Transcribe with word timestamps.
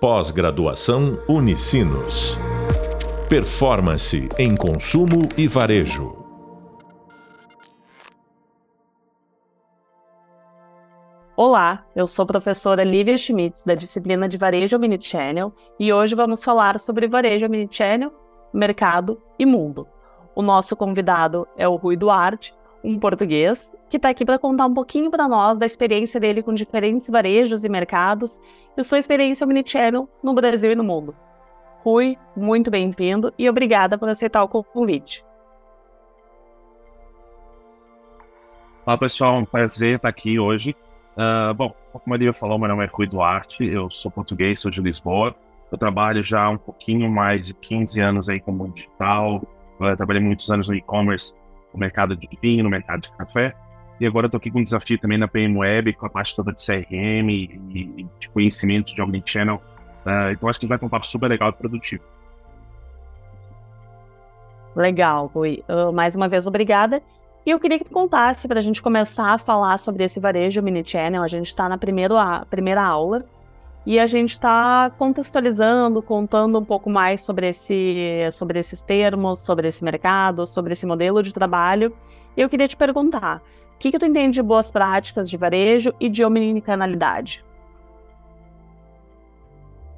Pós-graduação 0.00 1.18
Unicinos. 1.28 2.38
Performance 3.28 4.28
em 4.38 4.54
consumo 4.54 5.28
e 5.36 5.48
varejo. 5.48 6.24
Olá, 11.36 11.84
eu 11.96 12.06
sou 12.06 12.22
a 12.22 12.26
professora 12.26 12.84
Lívia 12.84 13.18
Schmitz, 13.18 13.64
da 13.64 13.74
disciplina 13.74 14.28
de 14.28 14.38
Varejo 14.38 14.76
Omnichannel, 14.76 15.52
e 15.80 15.92
hoje 15.92 16.14
vamos 16.14 16.44
falar 16.44 16.78
sobre 16.78 17.08
Varejo 17.08 17.46
Omnichannel, 17.46 18.12
Mercado 18.54 19.20
e 19.36 19.44
Mundo. 19.44 19.84
O 20.32 20.42
nosso 20.42 20.76
convidado 20.76 21.44
é 21.56 21.66
o 21.66 21.74
Rui 21.74 21.96
Duarte, 21.96 22.54
um 22.82 22.98
português, 22.98 23.72
que 23.88 23.96
está 23.96 24.08
aqui 24.10 24.24
para 24.24 24.38
contar 24.38 24.66
um 24.66 24.74
pouquinho 24.74 25.10
para 25.10 25.28
nós 25.28 25.58
da 25.58 25.66
experiência 25.66 26.20
dele 26.20 26.42
com 26.42 26.54
diferentes 26.54 27.08
varejos 27.08 27.64
e 27.64 27.68
mercados 27.68 28.40
e 28.76 28.84
sua 28.84 28.98
experiência 28.98 29.44
omnichannel 29.44 30.08
no 30.22 30.34
Brasil 30.34 30.72
e 30.72 30.74
no 30.74 30.84
mundo. 30.84 31.14
Rui, 31.84 32.16
muito 32.36 32.70
bem-vindo 32.70 33.32
e 33.38 33.48
obrigada 33.48 33.96
por 33.96 34.08
aceitar 34.08 34.42
o 34.42 34.48
convite. 34.48 35.24
Olá 38.84 38.96
pessoal, 38.96 39.36
um 39.36 39.44
prazer 39.44 39.96
estar 39.96 40.08
aqui 40.08 40.38
hoje. 40.38 40.74
Uh, 41.16 41.52
bom, 41.54 41.74
como 41.92 42.14
a 42.14 42.16
Lívia 42.16 42.32
falou, 42.32 42.58
meu 42.58 42.68
nome 42.68 42.84
é 42.84 42.88
Rui 42.90 43.06
Duarte, 43.06 43.64
eu 43.64 43.90
sou 43.90 44.10
português, 44.10 44.60
sou 44.60 44.70
de 44.70 44.80
Lisboa. 44.80 45.34
Eu 45.70 45.76
trabalho 45.76 46.22
já 46.22 46.48
um 46.48 46.56
pouquinho 46.56 47.10
mais 47.10 47.46
de 47.46 47.54
15 47.54 48.00
anos 48.00 48.28
aí 48.28 48.40
como 48.40 48.68
digital, 48.68 49.42
eu 49.80 49.96
trabalhei 49.96 50.22
muitos 50.22 50.50
anos 50.50 50.68
no 50.68 50.74
e-commerce 50.74 51.34
mercado 51.78 52.16
de 52.16 52.28
vinho, 52.42 52.64
no 52.64 52.70
mercado 52.70 53.02
de 53.02 53.10
café. 53.12 53.54
E 54.00 54.06
agora 54.06 54.26
eu 54.26 54.28
estou 54.28 54.38
aqui 54.38 54.50
com 54.50 54.60
um 54.60 54.64
desafio 54.64 54.98
também 54.98 55.18
na 55.18 55.26
PM 55.26 55.56
Web, 55.58 55.92
com 55.94 56.06
a 56.06 56.10
parte 56.10 56.34
toda 56.34 56.52
de 56.52 56.64
CRM 56.64 57.28
e, 57.28 57.60
e 57.74 58.06
de 58.18 58.28
conhecimento 58.28 58.94
de 58.94 59.02
Omnichannel. 59.02 59.56
Uh, 60.06 60.32
então 60.32 60.48
acho 60.48 60.60
que 60.60 60.66
vai 60.66 60.78
ter 60.78 60.86
um 60.86 60.88
papo 60.88 61.06
super 61.06 61.28
legal 61.28 61.50
e 61.50 61.52
produtivo. 61.52 62.04
Legal, 64.76 65.26
Rui. 65.34 65.64
Uh, 65.68 65.92
mais 65.92 66.14
uma 66.14 66.28
vez, 66.28 66.46
obrigada. 66.46 67.02
E 67.44 67.50
eu 67.50 67.58
queria 67.58 67.78
que 67.78 67.84
tu 67.84 67.90
contasse, 67.90 68.46
para 68.46 68.60
a 68.60 68.62
gente 68.62 68.80
começar 68.80 69.32
a 69.32 69.38
falar 69.38 69.78
sobre 69.78 70.04
esse 70.04 70.20
varejo 70.20 70.60
Omnichannel, 70.60 71.22
a 71.22 71.26
gente 71.26 71.46
está 71.46 71.68
na 71.68 71.76
primeira, 71.76 72.46
primeira 72.48 72.82
aula, 72.82 73.24
e 73.88 73.98
a 73.98 74.06
gente 74.06 74.32
está 74.32 74.90
contextualizando, 74.98 76.02
contando 76.02 76.58
um 76.58 76.64
pouco 76.64 76.90
mais 76.90 77.22
sobre, 77.22 77.48
esse, 77.48 78.28
sobre 78.32 78.58
esses 78.58 78.82
termos, 78.82 79.38
sobre 79.38 79.66
esse 79.66 79.82
mercado, 79.82 80.44
sobre 80.44 80.74
esse 80.74 80.84
modelo 80.84 81.22
de 81.22 81.32
trabalho. 81.32 81.96
Eu 82.36 82.50
queria 82.50 82.68
te 82.68 82.76
perguntar, 82.76 83.38
o 83.38 83.78
que, 83.78 83.90
que 83.90 83.98
tu 83.98 84.04
entende 84.04 84.34
de 84.34 84.42
boas 84.42 84.70
práticas 84.70 85.30
de 85.30 85.38
varejo 85.38 85.94
e 85.98 86.10
de 86.10 86.22
omnicanalidade? 86.22 87.42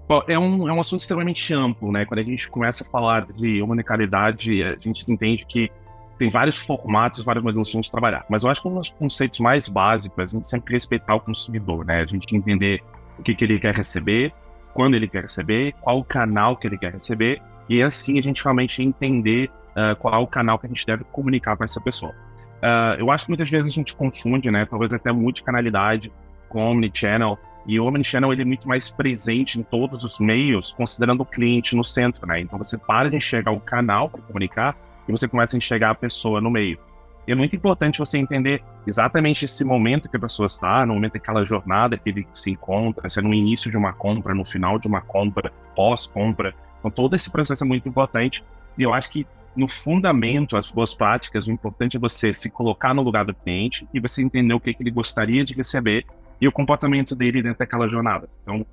Bom, 0.06 0.22
é 0.28 0.38
um, 0.38 0.68
é 0.68 0.72
um 0.72 0.78
assunto 0.78 1.00
extremamente 1.00 1.52
amplo, 1.52 1.90
né? 1.90 2.04
Quando 2.04 2.20
a 2.20 2.22
gente 2.22 2.48
começa 2.48 2.84
a 2.84 2.86
falar 2.86 3.26
de 3.26 3.60
omnicanalidade, 3.60 4.62
a 4.62 4.76
gente 4.78 5.04
entende 5.10 5.44
que 5.44 5.68
tem 6.16 6.30
vários 6.30 6.58
formatos, 6.58 7.24
vários 7.24 7.42
modelos 7.42 7.68
de 7.68 7.90
trabalhar. 7.90 8.24
Mas 8.30 8.44
eu 8.44 8.50
acho 8.50 8.62
que 8.62 8.68
um 8.68 8.74
dos 8.76 8.90
conceitos 8.90 9.40
mais 9.40 9.68
básicos 9.68 10.16
é 10.16 10.22
a 10.22 10.26
gente 10.28 10.46
sempre 10.46 10.74
respeitar 10.74 11.16
o 11.16 11.20
consumidor, 11.20 11.84
né? 11.84 12.02
A 12.02 12.06
gente 12.06 12.36
entender 12.36 12.84
o 13.20 13.22
que, 13.22 13.34
que 13.34 13.44
ele 13.44 13.60
quer 13.60 13.74
receber, 13.74 14.32
quando 14.72 14.94
ele 14.94 15.06
quer 15.06 15.22
receber, 15.22 15.74
qual 15.80 15.98
o 15.98 16.04
canal 16.04 16.56
que 16.56 16.66
ele 16.66 16.78
quer 16.78 16.92
receber, 16.92 17.40
e 17.68 17.82
assim 17.82 18.18
a 18.18 18.22
gente 18.22 18.42
realmente 18.42 18.82
entender 18.82 19.50
uh, 19.70 19.94
qual 19.96 20.22
o 20.22 20.26
canal 20.26 20.58
que 20.58 20.66
a 20.66 20.68
gente 20.68 20.86
deve 20.86 21.04
comunicar 21.04 21.56
com 21.56 21.64
essa 21.64 21.80
pessoa. 21.80 22.12
Uh, 22.12 22.98
eu 22.98 23.10
acho 23.10 23.26
que 23.26 23.30
muitas 23.30 23.50
vezes 23.50 23.70
a 23.70 23.74
gente 23.74 23.94
confunde, 23.94 24.50
né, 24.50 24.66
talvez 24.66 24.92
até 24.92 25.12
multicanalidade 25.12 26.12
com 26.48 26.70
omnichannel, 26.70 27.38
e 27.66 27.78
o 27.78 27.84
omnichannel 27.84 28.32
ele 28.32 28.42
é 28.42 28.44
muito 28.44 28.66
mais 28.66 28.90
presente 28.90 29.60
em 29.60 29.62
todos 29.62 30.02
os 30.02 30.18
meios, 30.18 30.72
considerando 30.72 31.20
o 31.20 31.26
cliente 31.26 31.76
no 31.76 31.84
centro, 31.84 32.26
né? 32.26 32.40
Então 32.40 32.58
você 32.58 32.78
para 32.78 33.10
de 33.10 33.16
enxergar 33.16 33.52
o 33.52 33.60
canal 33.60 34.08
para 34.08 34.22
comunicar 34.22 34.74
e 35.06 35.12
você 35.12 35.28
começa 35.28 35.56
a 35.56 35.58
enxergar 35.58 35.90
a 35.90 35.94
pessoa 35.94 36.40
no 36.40 36.50
meio. 36.50 36.78
E 37.26 37.32
é 37.32 37.34
muito 37.34 37.54
importante 37.54 37.98
você 37.98 38.18
entender 38.18 38.62
exatamente 38.86 39.44
esse 39.44 39.64
momento 39.64 40.08
que 40.08 40.16
a 40.16 40.20
pessoa 40.20 40.46
está, 40.46 40.84
no 40.86 40.94
momento 40.94 41.14
daquela 41.14 41.44
jornada 41.44 41.96
que 41.96 42.08
ele 42.08 42.26
se 42.32 42.50
encontra, 42.50 43.08
se 43.08 43.20
é 43.20 43.22
no 43.22 43.34
início 43.34 43.70
de 43.70 43.76
uma 43.76 43.92
compra, 43.92 44.34
no 44.34 44.44
final 44.44 44.78
de 44.78 44.88
uma 44.88 45.00
compra, 45.00 45.52
pós-compra. 45.76 46.54
Então, 46.78 46.90
todo 46.90 47.14
esse 47.14 47.30
processo 47.30 47.62
é 47.62 47.66
muito 47.66 47.88
importante. 47.88 48.42
E 48.76 48.82
eu 48.82 48.94
acho 48.94 49.10
que, 49.10 49.26
no 49.54 49.68
fundamento, 49.68 50.56
as 50.56 50.70
boas 50.70 50.94
práticas, 50.94 51.46
o 51.46 51.52
importante 51.52 51.96
é 51.96 52.00
você 52.00 52.32
se 52.32 52.48
colocar 52.48 52.94
no 52.94 53.02
lugar 53.02 53.24
do 53.24 53.34
cliente 53.34 53.86
e 53.92 54.00
você 54.00 54.22
entender 54.22 54.54
o 54.54 54.60
que, 54.60 54.72
que 54.72 54.82
ele 54.82 54.90
gostaria 54.90 55.44
de 55.44 55.54
receber 55.54 56.06
e 56.40 56.48
o 56.48 56.52
comportamento 56.52 57.14
dele 57.14 57.42
dentro 57.42 57.58
daquela 57.58 57.86
jornada. 57.86 58.28
Então, 58.42 58.64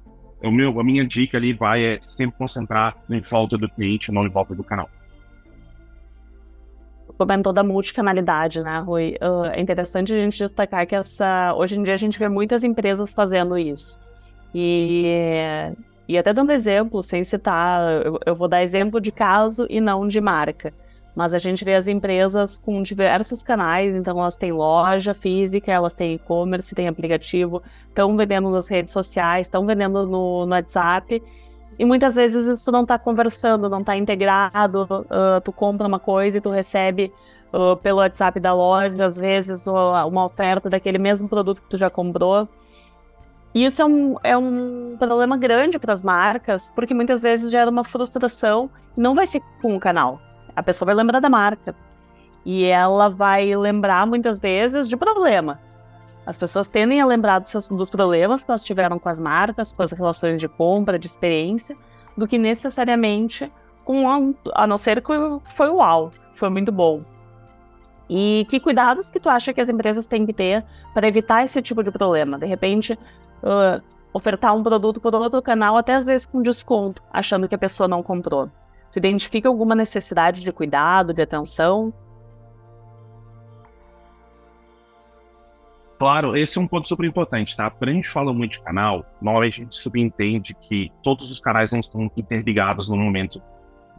o 0.42 0.52
meu, 0.52 0.80
a 0.80 0.84
minha 0.84 1.06
dica 1.06 1.38
ali 1.38 1.52
vai 1.52 1.84
é 1.84 2.00
sempre 2.02 2.38
concentrar 2.38 2.96
em 3.10 3.20
volta 3.20 3.58
do 3.58 3.68
cliente, 3.68 4.12
não 4.12 4.26
em 4.26 4.30
volta 4.30 4.56
do 4.56 4.64
canal 4.64 4.90
comentou 7.18 7.52
da 7.52 7.64
multicanalidade, 7.64 8.62
né, 8.62 8.80
Rui? 8.80 9.18
Uh, 9.22 9.46
é 9.46 9.60
interessante 9.60 10.14
a 10.14 10.20
gente 10.20 10.38
destacar 10.38 10.86
que 10.86 10.96
essa, 10.96 11.54
hoje 11.56 11.78
em 11.78 11.84
dia 11.84 11.94
a 11.94 11.98
gente 11.98 12.20
vê 12.20 12.30
muitas 12.30 12.64
empresas 12.64 13.14
fazendo 13.14 13.58
isso. 13.58 13.98
E, 14.54 15.06
e 16.08 16.18
até 16.18 16.32
dando 16.34 16.52
exemplo, 16.52 17.02
sem 17.04 17.24
citar, 17.24 18.06
eu, 18.06 18.20
eu 18.26 18.36
vou 18.36 18.48
dar 18.48 18.64
exemplo 18.64 19.02
de 19.02 19.12
caso 19.12 19.66
e 19.70 19.82
não 19.82 20.08
de 20.08 20.22
marca. 20.22 20.74
Mas 21.16 21.34
a 21.34 21.40
gente 21.40 21.66
vê 21.66 21.74
as 21.74 21.88
empresas 21.88 22.60
com 22.60 22.84
diversos 22.84 23.42
canais, 23.42 23.96
então 23.96 24.20
elas 24.20 24.36
têm 24.36 24.52
loja 24.52 25.16
física, 25.16 25.72
elas 25.72 25.96
têm 25.96 26.14
e-commerce, 26.14 26.76
têm 26.76 26.88
aplicativo, 26.88 27.64
estão 27.90 28.16
vendendo 28.16 28.52
nas 28.52 28.68
redes 28.68 28.94
sociais, 28.94 29.48
estão 29.48 29.66
vendendo 29.66 30.06
no, 30.06 30.46
no 30.46 30.52
WhatsApp. 30.52 31.22
E 31.80 31.86
muitas 31.86 32.16
vezes 32.16 32.46
isso 32.48 32.72
não 32.72 32.82
está 32.82 32.98
conversando, 32.98 33.70
não 33.70 33.82
está 33.82 33.96
integrado. 33.96 34.84
Uh, 34.84 35.42
tu 35.44 35.52
compra 35.52 35.88
uma 35.88 36.00
coisa 36.00 36.38
e 36.38 36.42
tu 36.42 36.50
recebe 36.50 37.14
uh, 37.54 37.78
pelo 37.78 38.00
WhatsApp 38.00 38.40
da 38.40 38.54
loja, 38.54 39.06
às 39.06 39.18
vezes, 39.18 39.68
uma 39.68 40.26
oferta 40.26 40.70
daquele 40.70 40.98
mesmo 40.98 41.30
produto 41.30 41.62
que 41.62 41.70
tu 41.70 41.78
já 41.78 41.90
comprou. 41.90 42.48
E 43.54 43.66
isso 43.66 43.82
é 43.82 43.86
um, 43.86 44.16
é 44.24 44.38
um 44.38 44.96
problema 44.98 45.38
grande 45.38 45.80
para 45.80 45.94
as 45.94 46.04
marcas, 46.04 46.72
porque 46.76 46.94
muitas 46.94 47.24
vezes 47.24 47.52
gera 47.52 47.70
uma 47.70 47.84
frustração 47.84 48.70
não 48.96 49.14
vai 49.14 49.28
ser 49.28 49.42
com 49.62 49.76
o 49.76 49.80
canal. 49.80 50.20
A 50.56 50.64
pessoa 50.64 50.88
vai 50.88 50.96
lembrar 50.96 51.20
da 51.20 51.30
marca. 51.30 51.76
E 52.44 52.66
ela 52.66 53.10
vai 53.10 53.56
lembrar 53.56 54.08
muitas 54.08 54.40
vezes 54.40 54.88
de 54.88 54.98
problema. 54.98 55.60
As 56.28 56.38
pessoas 56.38 56.68
tendem 56.68 57.00
a 57.00 57.06
lembrar 57.06 57.40
dos, 57.40 57.50
seus, 57.50 57.70
dos 57.70 57.90
problemas 57.90 58.44
que 58.44 58.52
elas 58.52 58.66
tiveram 58.66 59.00
com 59.00 59.08
as 59.08 59.18
marcas, 59.18 59.72
com 59.72 59.82
as 59.82 59.94
relações 59.94 60.42
de 60.42 60.50
compra, 60.50 61.00
de 61.00 61.08
experiência, 61.08 61.74
do 62.18 62.28
que 62.28 62.38
necessariamente 62.38 63.50
com 63.86 64.10
a, 64.10 64.64
a 64.64 64.68
não 64.68 64.78
ser 64.78 65.02
que 65.02 65.14
foi 65.56 65.70
uau, 65.70 66.12
foi 66.34 66.50
muito 66.50 66.70
bom. 66.70 67.02
E 68.10 68.46
que 68.50 68.60
cuidados 68.60 69.10
que 69.10 69.22
tu 69.22 69.30
acha 69.30 69.54
que 69.54 69.62
as 69.62 69.70
empresas 69.70 70.06
têm 70.06 70.26
que 70.26 70.34
ter 70.34 70.66
para 70.94 71.08
evitar 71.08 71.46
esse 71.46 71.62
tipo 71.62 71.82
de 71.82 71.92
problema? 71.92 72.38
De 72.38 72.46
repente, 72.46 73.00
uh, 73.42 73.82
ofertar 74.12 74.54
um 74.54 74.62
produto 74.62 75.00
por 75.00 75.16
outro 75.16 75.42
canal, 75.42 75.78
até 75.78 75.96
às 75.96 76.06
vezes 76.06 76.26
com 76.26 76.42
desconto, 76.42 77.02
achando 77.10 77.48
que 77.48 77.56
a 77.56 77.58
pessoa 77.58 77.88
não 77.88 78.04
comprou. 78.04 78.52
Tu 78.92 78.98
identifica 78.98 79.48
alguma 79.48 79.76
necessidade 79.76 80.42
de 80.42 80.52
cuidado, 80.52 81.14
de 81.14 81.22
atenção? 81.22 81.94
Claro, 86.00 86.38
esse 86.38 86.60
é 86.60 86.62
um 86.62 86.68
ponto 86.68 86.88
super 86.88 87.06
importante, 87.06 87.58
tá? 87.58 87.70
Quando 87.72 87.90
a 87.90 87.94
gente 87.94 88.08
fala 88.08 88.32
muito 88.32 88.52
de 88.54 88.62
canal, 88.62 89.04
nós 89.20 89.48
a 89.48 89.50
gente 89.50 89.74
subentende 89.74 90.54
que 90.62 90.92
todos 91.02 91.32
os 91.32 91.40
canais 91.40 91.72
não 91.72 91.80
estão 91.80 92.12
interligados 92.16 92.88
no 92.88 92.96
momento 92.96 93.42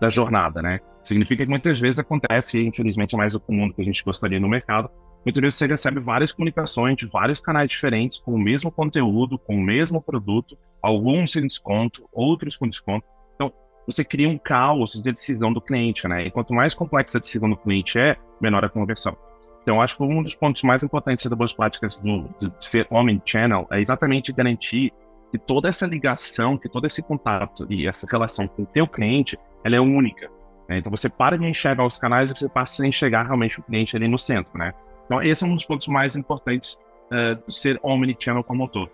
da 0.01 0.09
jornada, 0.09 0.63
né? 0.63 0.79
Significa 1.03 1.45
que 1.45 1.51
muitas 1.51 1.81
vezes 1.81 1.99
acontece, 1.99 2.65
infelizmente 2.65 3.15
é 3.15 3.19
mais 3.19 3.35
o 3.35 3.41
comum 3.41 3.67
do 3.67 3.75
que 3.75 3.83
a 3.83 3.85
gente 3.85 4.05
gostaria 4.05 4.39
no 4.39 4.49
mercado, 4.49 4.89
muitas 5.25 5.41
vezes 5.41 5.59
você 5.59 5.67
recebe 5.67 5.99
várias 5.99 6.31
comunicações 6.31 6.97
de 6.97 7.07
vários 7.07 7.41
canais 7.41 7.69
diferentes, 7.69 8.21
com 8.21 8.33
o 8.33 8.39
mesmo 8.39 8.71
conteúdo, 8.71 9.37
com 9.37 9.57
o 9.57 9.61
mesmo 9.61 10.01
produto, 10.01 10.57
alguns 10.81 11.33
sem 11.33 11.45
desconto, 11.45 12.09
outros 12.13 12.57
com 12.57 12.69
desconto. 12.69 13.07
Então, 13.35 13.53
você 13.87 14.05
cria 14.05 14.29
um 14.29 14.39
caos 14.39 14.93
de 14.93 15.03
decisão 15.03 15.53
do 15.53 15.61
cliente, 15.61 16.07
né? 16.07 16.27
E 16.27 16.31
quanto 16.31 16.55
mais 16.55 16.75
complexa 16.75 17.19
a 17.19 17.21
decisão 17.21 17.51
do 17.51 17.57
cliente 17.57 17.99
é, 17.99 18.17
menor 18.41 18.65
a 18.65 18.69
conversão. 18.69 19.17
Então, 19.63 19.83
acho 19.83 19.97
que 19.97 20.03
um 20.03 20.23
dos 20.23 20.35
pontos 20.35 20.63
mais 20.63 20.83
importantes 20.83 21.27
das 21.27 21.37
boas 21.37 21.53
práticas 21.53 21.99
do, 21.99 22.29
de 22.39 22.51
ser 22.59 22.87
omnichannel 22.91 23.67
é 23.71 23.81
exatamente 23.81 24.33
garantir 24.33 24.93
que 25.31 25.39
toda 25.39 25.69
essa 25.69 25.87
ligação, 25.87 26.57
que 26.57 26.69
todo 26.69 26.87
esse 26.87 27.03
contato 27.03 27.67
e 27.69 27.87
essa 27.87 28.07
relação 28.11 28.49
com 28.49 28.63
o 28.63 28.67
teu 28.67 28.87
cliente, 28.87 29.39
ela 29.63 29.77
é 29.77 29.81
única. 29.81 30.31
Né? 30.69 30.79
Então, 30.79 30.91
você 30.91 31.09
para 31.09 31.37
de 31.37 31.47
enxergar 31.47 31.85
os 31.85 31.99
canais 31.99 32.31
e 32.31 32.37
você 32.37 32.49
passa 32.49 32.83
a 32.83 32.87
enxergar 32.87 33.25
realmente 33.25 33.59
o 33.59 33.63
cliente 33.63 33.97
ali 33.97 34.07
no 34.07 34.19
centro, 34.19 34.57
né? 34.59 34.73
Então, 35.07 35.23
esse 35.23 35.43
é 35.43 35.47
um 35.47 35.55
dos 35.55 35.65
pontos 35.65 35.87
mais 35.89 36.17
importantes 36.17 36.79
uh, 37.11 37.35
de 37.47 37.55
ser 37.55 37.81
omnichannel 37.83 38.45
como 38.45 38.65
um 38.65 38.69
todo. 38.69 38.91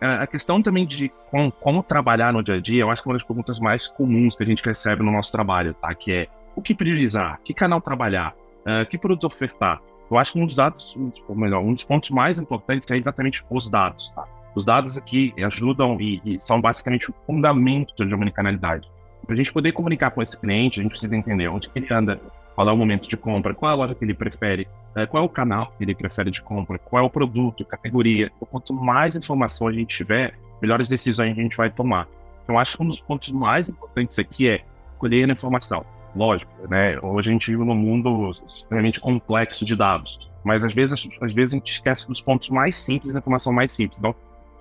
Uh, 0.00 0.22
a 0.22 0.26
questão 0.26 0.62
também 0.62 0.86
de 0.86 1.10
com, 1.30 1.50
como 1.50 1.82
trabalhar 1.82 2.32
no 2.32 2.42
dia 2.42 2.54
a 2.54 2.60
dia, 2.60 2.82
eu 2.82 2.90
acho 2.90 3.02
que 3.02 3.08
é 3.08 3.10
uma 3.10 3.16
das 3.16 3.24
perguntas 3.24 3.58
mais 3.58 3.86
comuns 3.86 4.34
que 4.34 4.42
a 4.42 4.46
gente 4.46 4.64
recebe 4.64 5.02
no 5.02 5.12
nosso 5.12 5.30
trabalho, 5.30 5.74
tá? 5.74 5.94
Que 5.94 6.12
é 6.12 6.28
o 6.56 6.62
que 6.62 6.74
priorizar, 6.74 7.38
que 7.44 7.52
canal 7.52 7.80
trabalhar, 7.80 8.34
uh, 8.60 8.88
que 8.88 8.96
produto 8.96 9.24
ofertar. 9.26 9.82
Eu 10.10 10.18
acho 10.18 10.32
que 10.32 10.40
um 10.40 10.46
dos 10.46 10.56
dados, 10.56 10.96
ou 11.28 11.36
melhor, 11.36 11.62
um 11.62 11.72
dos 11.72 11.84
pontos 11.84 12.10
mais 12.10 12.38
importantes 12.38 12.90
é 12.90 12.96
exatamente 12.96 13.44
os 13.50 13.68
dados, 13.68 14.10
tá? 14.14 14.26
Os 14.54 14.64
dados 14.64 14.96
aqui 14.96 15.34
ajudam 15.44 16.00
e, 16.00 16.20
e 16.24 16.38
são 16.38 16.60
basicamente 16.60 17.10
o 17.10 17.14
fundamento 17.26 18.04
de 18.04 18.14
omnicanalidade. 18.14 18.90
Para 19.24 19.34
a 19.34 19.36
gente 19.36 19.52
poder 19.52 19.72
comunicar 19.72 20.10
com 20.10 20.22
esse 20.22 20.36
cliente, 20.36 20.80
a 20.80 20.82
gente 20.82 20.92
precisa 20.92 21.14
entender 21.14 21.48
onde 21.48 21.70
ele 21.74 21.86
anda, 21.92 22.20
qual 22.54 22.68
é 22.68 22.72
o 22.72 22.76
momento 22.76 23.08
de 23.08 23.16
compra, 23.16 23.54
qual 23.54 23.70
é 23.70 23.74
a 23.74 23.76
loja 23.76 23.94
que 23.94 24.04
ele 24.04 24.14
prefere, 24.14 24.66
né, 24.96 25.06
qual 25.06 25.22
é 25.22 25.26
o 25.26 25.28
canal 25.28 25.72
que 25.76 25.84
ele 25.84 25.94
prefere 25.94 26.30
de 26.30 26.42
compra, 26.42 26.78
qual 26.78 27.04
é 27.04 27.06
o 27.06 27.10
produto, 27.10 27.64
categoria. 27.64 28.32
Então, 28.34 28.48
quanto 28.50 28.72
mais 28.72 29.14
informação 29.14 29.68
a 29.68 29.72
gente 29.72 29.96
tiver, 29.96 30.34
melhores 30.60 30.88
decisões 30.88 31.38
a 31.38 31.40
gente 31.40 31.56
vai 31.56 31.70
tomar. 31.70 32.08
Então, 32.42 32.58
acho 32.58 32.76
que 32.76 32.82
um 32.82 32.86
dos 32.86 33.00
pontos 33.00 33.30
mais 33.30 33.68
importantes 33.68 34.18
aqui 34.18 34.48
é 34.48 34.64
colher 34.98 35.28
a 35.28 35.32
informação. 35.32 35.84
Lógico, 36.18 36.50
né? 36.68 36.98
Hoje 37.00 37.30
a 37.30 37.32
gente 37.32 37.48
vive 37.48 37.64
num 37.64 37.76
mundo 37.76 38.28
extremamente 38.44 38.98
complexo 38.98 39.64
de 39.64 39.76
dados, 39.76 40.28
mas 40.42 40.64
às 40.64 40.74
vezes, 40.74 41.08
às 41.20 41.32
vezes 41.32 41.54
a 41.54 41.58
gente 41.58 41.70
esquece 41.70 42.08
dos 42.08 42.20
pontos 42.20 42.48
mais 42.48 42.74
simples 42.74 43.12
da 43.12 43.20
informação 43.20 43.52
mais 43.52 43.70
simples. 43.70 44.00
Então, 44.00 44.12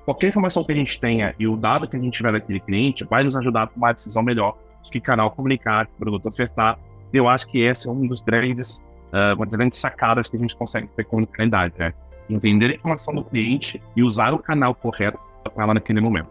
qualquer 0.06 0.27
informação 0.27 0.63
que 0.63 0.71
a 0.71 0.75
gente 0.75 1.00
tenha 1.00 1.33
e 1.39 1.48
o 1.48 1.57
dado 1.57 1.88
que 1.88 1.98
a 1.98 2.00
gente 2.00 2.13
tiver 2.13 2.31
daquele 2.31 2.59
cliente 2.59 3.04
vai 3.06 3.24
nos 3.24 3.36
ajudar 3.36 3.63
a 3.63 3.68
tomar 3.68 3.88
uma 3.88 3.94
decisão 3.94 4.21
melhor 4.21 4.56
de 4.83 4.92
que 4.92 5.01
canal 5.01 5.31
comunicar, 5.31 5.88
que 5.88 5.94
produto 5.94 6.27
ofertar. 6.27 6.77
Eu 7.12 7.27
acho 7.27 7.48
que 7.48 7.59
esse 7.59 7.88
é 7.88 7.92
um 7.92 8.06
dos 8.06 8.21
grandes, 8.21 8.77
uh, 9.12 9.36
uma 9.36 9.45
das 9.48 9.56
grandes 9.56 9.80
sacadas 9.80 10.30
que 10.30 10.38
a 10.38 10.39
gente 10.39 10.56
consegue 10.56 10.88
ter 10.95 11.06
com 11.06 11.21
a 11.21 11.27
realidade, 11.36 11.74
né? 11.80 11.92
Entender 12.30 12.69
a 12.69 12.75
informação 12.75 13.15
do 13.15 13.24
cliente 13.24 13.81
e 13.95 14.04
usar 14.04 14.31
o 14.31 14.38
canal 14.38 14.75
correto 14.75 15.18
para 15.44 15.63
ela 15.63 15.74
naquele 15.74 16.01
momento. 16.01 16.30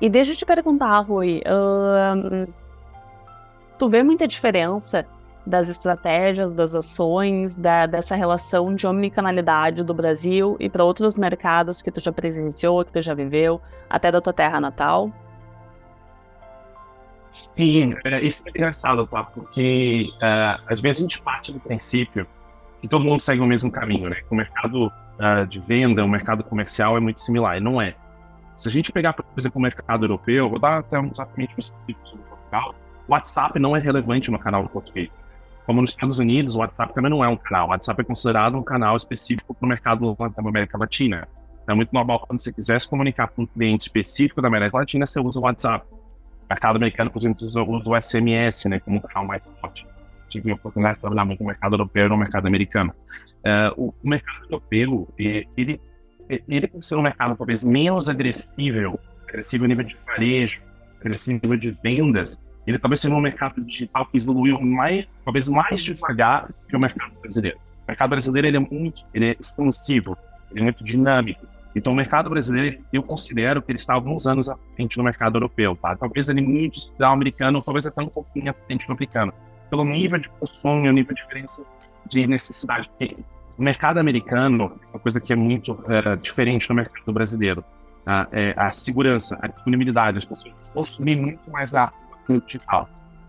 E 0.00 0.08
deixa 0.08 0.32
eu 0.32 0.36
te 0.36 0.46
perguntar, 0.46 0.98
Rui, 1.00 1.42
tu 3.78 3.88
vê 3.88 4.02
muita 4.02 4.26
diferença 4.26 5.06
das 5.46 5.68
estratégias, 5.68 6.54
das 6.54 6.74
ações, 6.74 7.54
da, 7.54 7.86
dessa 7.86 8.14
relação 8.14 8.74
de 8.74 8.86
omnicanalidade 8.86 9.82
do 9.82 9.94
Brasil 9.94 10.56
e 10.60 10.68
para 10.68 10.84
outros 10.84 11.18
mercados 11.18 11.82
que 11.82 11.90
tu 11.90 12.00
já 12.00 12.12
presenciou, 12.12 12.84
que 12.84 12.92
tu 12.92 13.02
já 13.02 13.14
viveu, 13.14 13.60
até 13.88 14.10
da 14.12 14.20
tua 14.20 14.32
terra 14.32 14.60
natal? 14.60 15.12
Sim, 17.30 17.94
é, 18.04 18.20
isso 18.20 18.42
é 18.46 18.50
engraçado, 18.50 19.06
tá? 19.06 19.22
Porque 19.22 20.08
uh, 20.16 20.62
às 20.66 20.80
vezes 20.80 21.00
a 21.00 21.02
gente 21.02 21.22
parte 21.22 21.52
do 21.52 21.60
princípio 21.60 22.26
que 22.80 22.88
todo 22.88 23.04
mundo 23.04 23.20
segue 23.20 23.40
o 23.40 23.46
mesmo 23.46 23.70
caminho, 23.70 24.10
né? 24.10 24.16
O 24.30 24.34
mercado 24.34 24.86
uh, 24.86 25.46
de 25.46 25.60
venda, 25.60 26.04
o 26.04 26.08
mercado 26.08 26.42
comercial 26.42 26.96
é 26.96 27.00
muito 27.00 27.20
similar, 27.20 27.56
e 27.56 27.60
não 27.60 27.80
é. 27.80 27.94
Se 28.60 28.68
a 28.68 28.70
gente 28.70 28.92
pegar, 28.92 29.14
por 29.14 29.24
exemplo, 29.38 29.58
o 29.58 29.62
mercado 29.62 30.04
europeu, 30.04 30.50
vou 30.50 30.58
dar 30.58 30.80
até 30.80 31.00
exatamente 31.00 31.54
um 31.56 31.58
específico 31.58 32.06
sobre 32.06 32.26
Portugal, 32.26 32.74
o 33.08 33.12
WhatsApp 33.12 33.58
não 33.58 33.74
é 33.74 33.80
relevante 33.80 34.30
no 34.30 34.38
canal 34.38 34.68
português. 34.68 35.24
Como 35.64 35.80
nos 35.80 35.92
Estados 35.92 36.18
Unidos, 36.18 36.54
o 36.54 36.58
WhatsApp 36.58 36.92
também 36.92 37.10
não 37.10 37.24
é 37.24 37.28
um 37.28 37.38
canal. 37.38 37.68
O 37.68 37.70
WhatsApp 37.70 38.02
é 38.02 38.04
considerado 38.04 38.58
um 38.58 38.62
canal 38.62 38.98
específico 38.98 39.54
para 39.54 39.64
o 39.64 39.68
mercado 39.68 40.14
da 40.14 40.46
América 40.46 40.76
Latina. 40.76 41.26
Então, 41.62 41.72
é 41.72 41.74
muito 41.74 41.90
normal 41.90 42.20
quando 42.20 42.38
você 42.38 42.52
quiser 42.52 42.78
se 42.78 42.86
comunicar 42.86 43.28
com 43.28 43.44
um 43.44 43.46
cliente 43.46 43.86
específico 43.86 44.42
da 44.42 44.48
América 44.48 44.76
Latina, 44.76 45.06
você 45.06 45.18
usa 45.18 45.40
o 45.40 45.42
WhatsApp. 45.44 45.86
O 45.90 46.46
mercado 46.50 46.76
americano, 46.76 47.10
por 47.10 47.18
exemplo, 47.18 47.46
usa, 47.46 47.62
o 47.62 47.98
SMS 47.98 48.66
né, 48.66 48.78
como 48.78 48.98
um 48.98 49.00
canal 49.00 49.26
mais 49.26 49.42
forte. 49.58 49.86
Tive 50.28 50.50
a 50.50 50.54
oportunidade 50.54 50.96
de 50.96 51.00
trabalhar 51.00 51.24
muito 51.24 51.40
no 51.40 51.46
mercado 51.46 51.76
europeu 51.76 52.04
e 52.04 52.08
no 52.10 52.16
mercado 52.18 52.46
americano. 52.46 52.92
Uh, 53.78 53.94
o 54.02 54.08
mercado 54.08 54.44
europeu, 54.44 55.08
ele 55.16 55.80
ele 56.48 56.66
por 56.66 56.82
ser 56.82 56.96
um 56.96 57.02
mercado 57.02 57.36
talvez 57.36 57.64
menos 57.64 58.08
agressivo, 58.08 58.98
agressivo 59.28 59.64
a 59.64 59.68
nível 59.68 59.84
de 59.84 59.96
varejo, 60.06 60.60
agressivo 61.00 61.38
a 61.38 61.46
nível 61.46 61.58
de 61.58 61.70
vendas, 61.82 62.40
ele 62.66 62.78
talvez 62.78 63.00
seja 63.00 63.14
um 63.14 63.20
mercado 63.20 63.60
digital 63.64 64.06
que 64.06 64.18
evoluiu 64.18 64.60
mais, 64.60 65.06
talvez 65.24 65.48
mais 65.48 65.82
devagar 65.82 66.50
que 66.68 66.76
o 66.76 66.80
mercado 66.80 67.12
brasileiro. 67.20 67.58
O 67.58 67.88
mercado 67.88 68.10
brasileiro 68.10 68.46
ele 68.46 68.56
é 68.56 68.60
muito, 68.60 69.04
ele 69.12 69.30
é 69.30 69.36
expansivo, 69.40 70.16
ele 70.50 70.60
é 70.60 70.62
muito 70.64 70.84
dinâmico. 70.84 71.46
Então, 71.74 71.92
o 71.92 71.96
mercado 71.96 72.28
brasileiro, 72.28 72.82
eu 72.92 73.02
considero 73.02 73.62
que 73.62 73.70
ele 73.70 73.78
está 73.78 73.94
alguns 73.94 74.26
anos 74.26 74.48
à 74.48 74.56
frente 74.74 74.96
do 74.96 75.04
mercado 75.04 75.36
europeu, 75.36 75.76
tá? 75.76 75.96
Talvez 75.96 76.28
ele 76.28 76.42
muito 76.42 76.92
ao 77.00 77.12
americano, 77.12 77.62
talvez 77.62 77.86
até 77.86 78.02
um 78.02 78.08
pouquinho 78.08 78.50
à 78.50 78.54
frente 78.66 78.86
do 78.86 78.92
americano, 78.92 79.32
pelo 79.68 79.84
nível 79.84 80.18
de 80.18 80.28
consumo 80.28 80.88
o 80.88 80.92
nível 80.92 81.14
de 81.14 81.22
diferença 81.22 81.62
de 82.06 82.26
necessidade 82.26 82.90
que 82.98 83.16
o 83.60 83.62
mercado 83.62 83.98
americano, 83.98 84.72
uma 84.90 84.98
coisa 84.98 85.20
que 85.20 85.34
é 85.34 85.36
muito 85.36 85.78
é, 85.86 86.16
diferente 86.16 86.66
do 86.66 86.72
mercado 86.72 87.12
brasileiro, 87.12 87.62
a, 88.06 88.26
é 88.32 88.54
a 88.56 88.70
segurança, 88.70 89.38
a 89.42 89.48
disponibilidade. 89.48 90.16
As 90.16 90.24
pessoas 90.24 90.54
consumem 90.72 91.20
muito 91.20 91.50
mais 91.50 91.70
rápido 91.72 92.00
no 92.26 92.40
digital. 92.40 92.88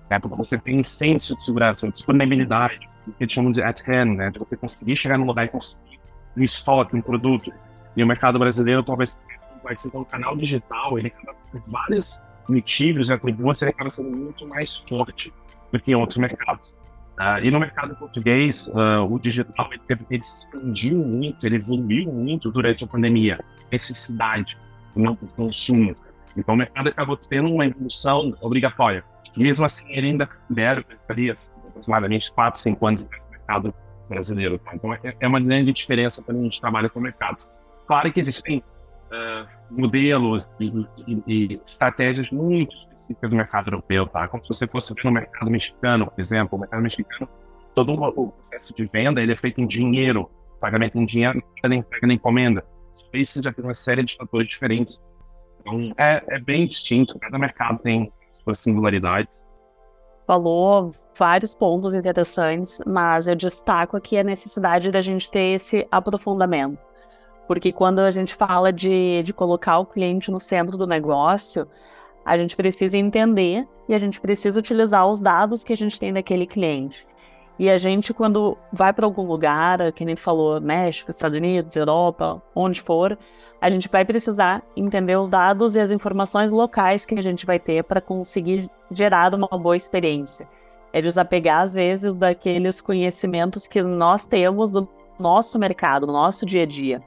Né? 0.09 0.19
Porque 0.19 0.37
você 0.37 0.57
tem 0.57 0.79
um 0.79 0.85
senso 0.85 1.35
de 1.35 1.43
segurança, 1.43 1.85
disponibilidade, 1.89 2.79
o 3.05 3.11
que 3.11 3.23
eles 3.23 3.33
chamam 3.33 3.51
de 3.51 3.61
at 3.61 3.81
hand, 3.85 4.15
né? 4.15 4.31
de 4.31 4.39
você 4.39 4.55
conseguir 4.55 4.95
chegar 4.95 5.17
no 5.17 5.25
lugar 5.25 5.47
e 5.47 5.49
conseguir 5.49 5.99
um 6.37 6.41
estoque, 6.41 6.95
um 6.95 7.01
produto. 7.01 7.51
E 7.97 8.01
o 8.01 8.07
mercado 8.07 8.39
brasileiro 8.39 8.83
talvez 8.83 9.19
vai 9.61 9.77
ser 9.77 9.91
um 9.93 10.05
canal 10.05 10.37
digital, 10.37 10.97
ele 10.97 11.09
acaba 11.09 11.37
com 11.51 11.59
vários 11.69 12.17
motivos 12.47 13.09
e 13.09 13.13
atributos, 13.13 13.61
ele 13.63 13.71
acaba 13.71 13.89
sendo 13.89 14.15
muito 14.15 14.47
mais 14.47 14.77
forte 14.77 15.33
do 15.73 15.77
que 15.77 15.91
em 15.91 15.95
outros 15.95 16.17
mercados. 16.19 16.73
Uh, 17.21 17.38
e 17.44 17.51
no 17.51 17.59
mercado 17.59 17.95
português, 17.95 18.68
uh, 18.69 19.06
o 19.07 19.19
digital 19.19 19.69
ele, 19.71 20.06
ele, 20.09 20.23
se 20.23 20.38
expandiu 20.47 20.97
muito, 20.97 21.45
ele 21.45 21.57
evoluiu 21.57 22.12
muito 22.12 22.50
durante 22.50 22.83
a 22.83 22.88
pandemia. 22.88 23.39
Necessidade, 23.71 24.57
não 24.95 25.15
consumo. 25.15 25.95
Então 26.35 26.56
o 26.56 26.57
mercado 26.57 26.88
acabou 26.88 27.15
tendo 27.15 27.53
uma 27.53 27.68
evolução 27.68 28.35
obrigatória. 28.41 29.03
Mesmo 29.38 29.63
assim, 29.63 29.85
ele 29.89 30.07
ainda 30.07 30.25
considera 30.25 30.83
aproximadamente 31.69 32.31
4, 32.31 32.59
5 32.59 32.88
anos 32.88 33.06
no 33.06 33.12
mercado 33.29 33.74
brasileiro. 34.09 34.59
Então 34.74 34.91
é, 34.91 35.00
é 35.19 35.27
uma 35.27 35.39
grande 35.39 35.71
diferença 35.71 36.24
quando 36.24 36.39
a 36.39 36.44
gente 36.44 36.59
trabalha 36.59 36.89
com 36.89 37.00
o 37.00 37.03
mercado. 37.03 37.45
Claro 37.85 38.12
que 38.12 38.19
existem 38.19 38.63
uh, 39.11 39.47
modelos 39.69 40.55
e, 40.59 40.67
e, 41.07 41.23
e, 41.27 41.61
estratégias 41.65 42.29
muito 42.29 42.75
específicas 42.75 43.29
do 43.29 43.35
mercado 43.35 43.67
europeu, 43.67 44.07
tá? 44.07 44.27
Como 44.27 44.43
se 44.43 44.47
você 44.47 44.67
fosse 44.67 44.93
no 45.03 45.11
mercado 45.11 45.51
mexicano, 45.51 46.09
por 46.09 46.19
exemplo, 46.19 46.57
o 46.57 46.61
mercado 46.61 46.81
mexicano, 46.81 47.29
todo 47.75 47.93
o 47.93 48.31
processo 48.31 48.73
de 48.75 48.85
venda 48.85 49.21
ele 49.21 49.33
é 49.33 49.37
feito 49.37 49.61
em 49.61 49.67
dinheiro, 49.67 50.29
pagamento 50.59 50.97
em 50.97 51.05
dinheiro, 51.05 51.43
não 51.63 51.73
entrega 51.75 52.07
na 52.07 52.13
encomenda. 52.13 52.65
Isso 53.13 53.41
já 53.43 53.51
tem 53.51 53.63
uma 53.63 53.73
série 53.73 54.03
de 54.03 54.15
fatores 54.15 54.47
diferentes. 54.47 55.01
Então, 55.59 55.93
é, 55.97 56.23
é 56.27 56.39
bem 56.39 56.65
distinto, 56.65 57.19
cada 57.19 57.37
mercado 57.37 57.79
tem 57.79 58.11
suas 58.43 58.59
singularidades. 58.59 59.39
Falou 60.25 60.93
vários 61.17 61.53
pontos 61.53 61.93
interessantes, 61.93 62.81
mas 62.85 63.27
eu 63.27 63.35
destaco 63.35 63.97
aqui 63.97 64.17
a 64.17 64.23
necessidade 64.23 64.89
da 64.89 65.01
gente 65.01 65.29
ter 65.29 65.55
esse 65.55 65.85
aprofundamento 65.91 66.79
porque 67.47 67.71
quando 67.71 67.99
a 67.99 68.11
gente 68.11 68.33
fala 68.35 68.71
de, 68.71 69.23
de 69.23 69.33
colocar 69.33 69.79
o 69.79 69.85
cliente 69.85 70.31
no 70.31 70.39
centro 70.39 70.77
do 70.77 70.88
negócio, 70.88 71.67
a 72.25 72.38
gente 72.38 72.55
precisa 72.55 72.98
entender 72.98 73.67
e 73.89 73.93
a 73.93 74.00
gente 74.00 74.21
precisa 74.21 74.57
utilizar 74.60 75.07
os 75.07 75.19
dados 75.19 75.63
que 75.63 75.74
a 75.74 75.77
gente 75.77 76.00
tem 76.00 76.13
daquele 76.13 76.45
cliente. 76.45 77.05
E 77.60 77.69
a 77.69 77.77
gente, 77.77 78.13
quando 78.13 78.57
vai 78.71 78.91
para 78.91 79.05
algum 79.05 79.24
lugar, 79.24 79.91
que 79.91 80.05
nem 80.05 80.15
falou, 80.15 80.60
México, 80.60 81.12
Estados 81.12 81.38
Unidos, 81.38 81.75
Europa, 81.75 82.41
onde 82.55 82.81
for, 82.81 83.17
a 83.60 83.69
gente 83.69 83.88
vai 83.88 84.03
precisar 84.03 84.63
entender 84.75 85.15
os 85.15 85.29
dados 85.29 85.75
e 85.75 85.79
as 85.79 85.91
informações 85.91 86.51
locais 86.51 87.05
que 87.05 87.13
a 87.13 87.21
gente 87.21 87.45
vai 87.45 87.60
ter 87.60 87.83
para 87.83 88.01
conseguir 88.01 88.67
gerar 88.89 89.36
uma 89.36 89.48
boa 89.48 89.77
experiência. 89.77 90.50
É 90.91 91.01
desapegar, 91.01 91.62
às 91.62 91.75
vezes, 91.75 92.15
daqueles 92.15 92.81
conhecimentos 92.81 93.67
que 93.67 93.81
nós 93.83 94.25
temos 94.25 94.71
do 94.71 94.88
nosso 95.19 95.60
mercado, 95.60 96.07
do 96.07 96.13
nosso 96.13 96.45
dia 96.45 96.63
a 96.63 96.65
dia. 96.65 97.03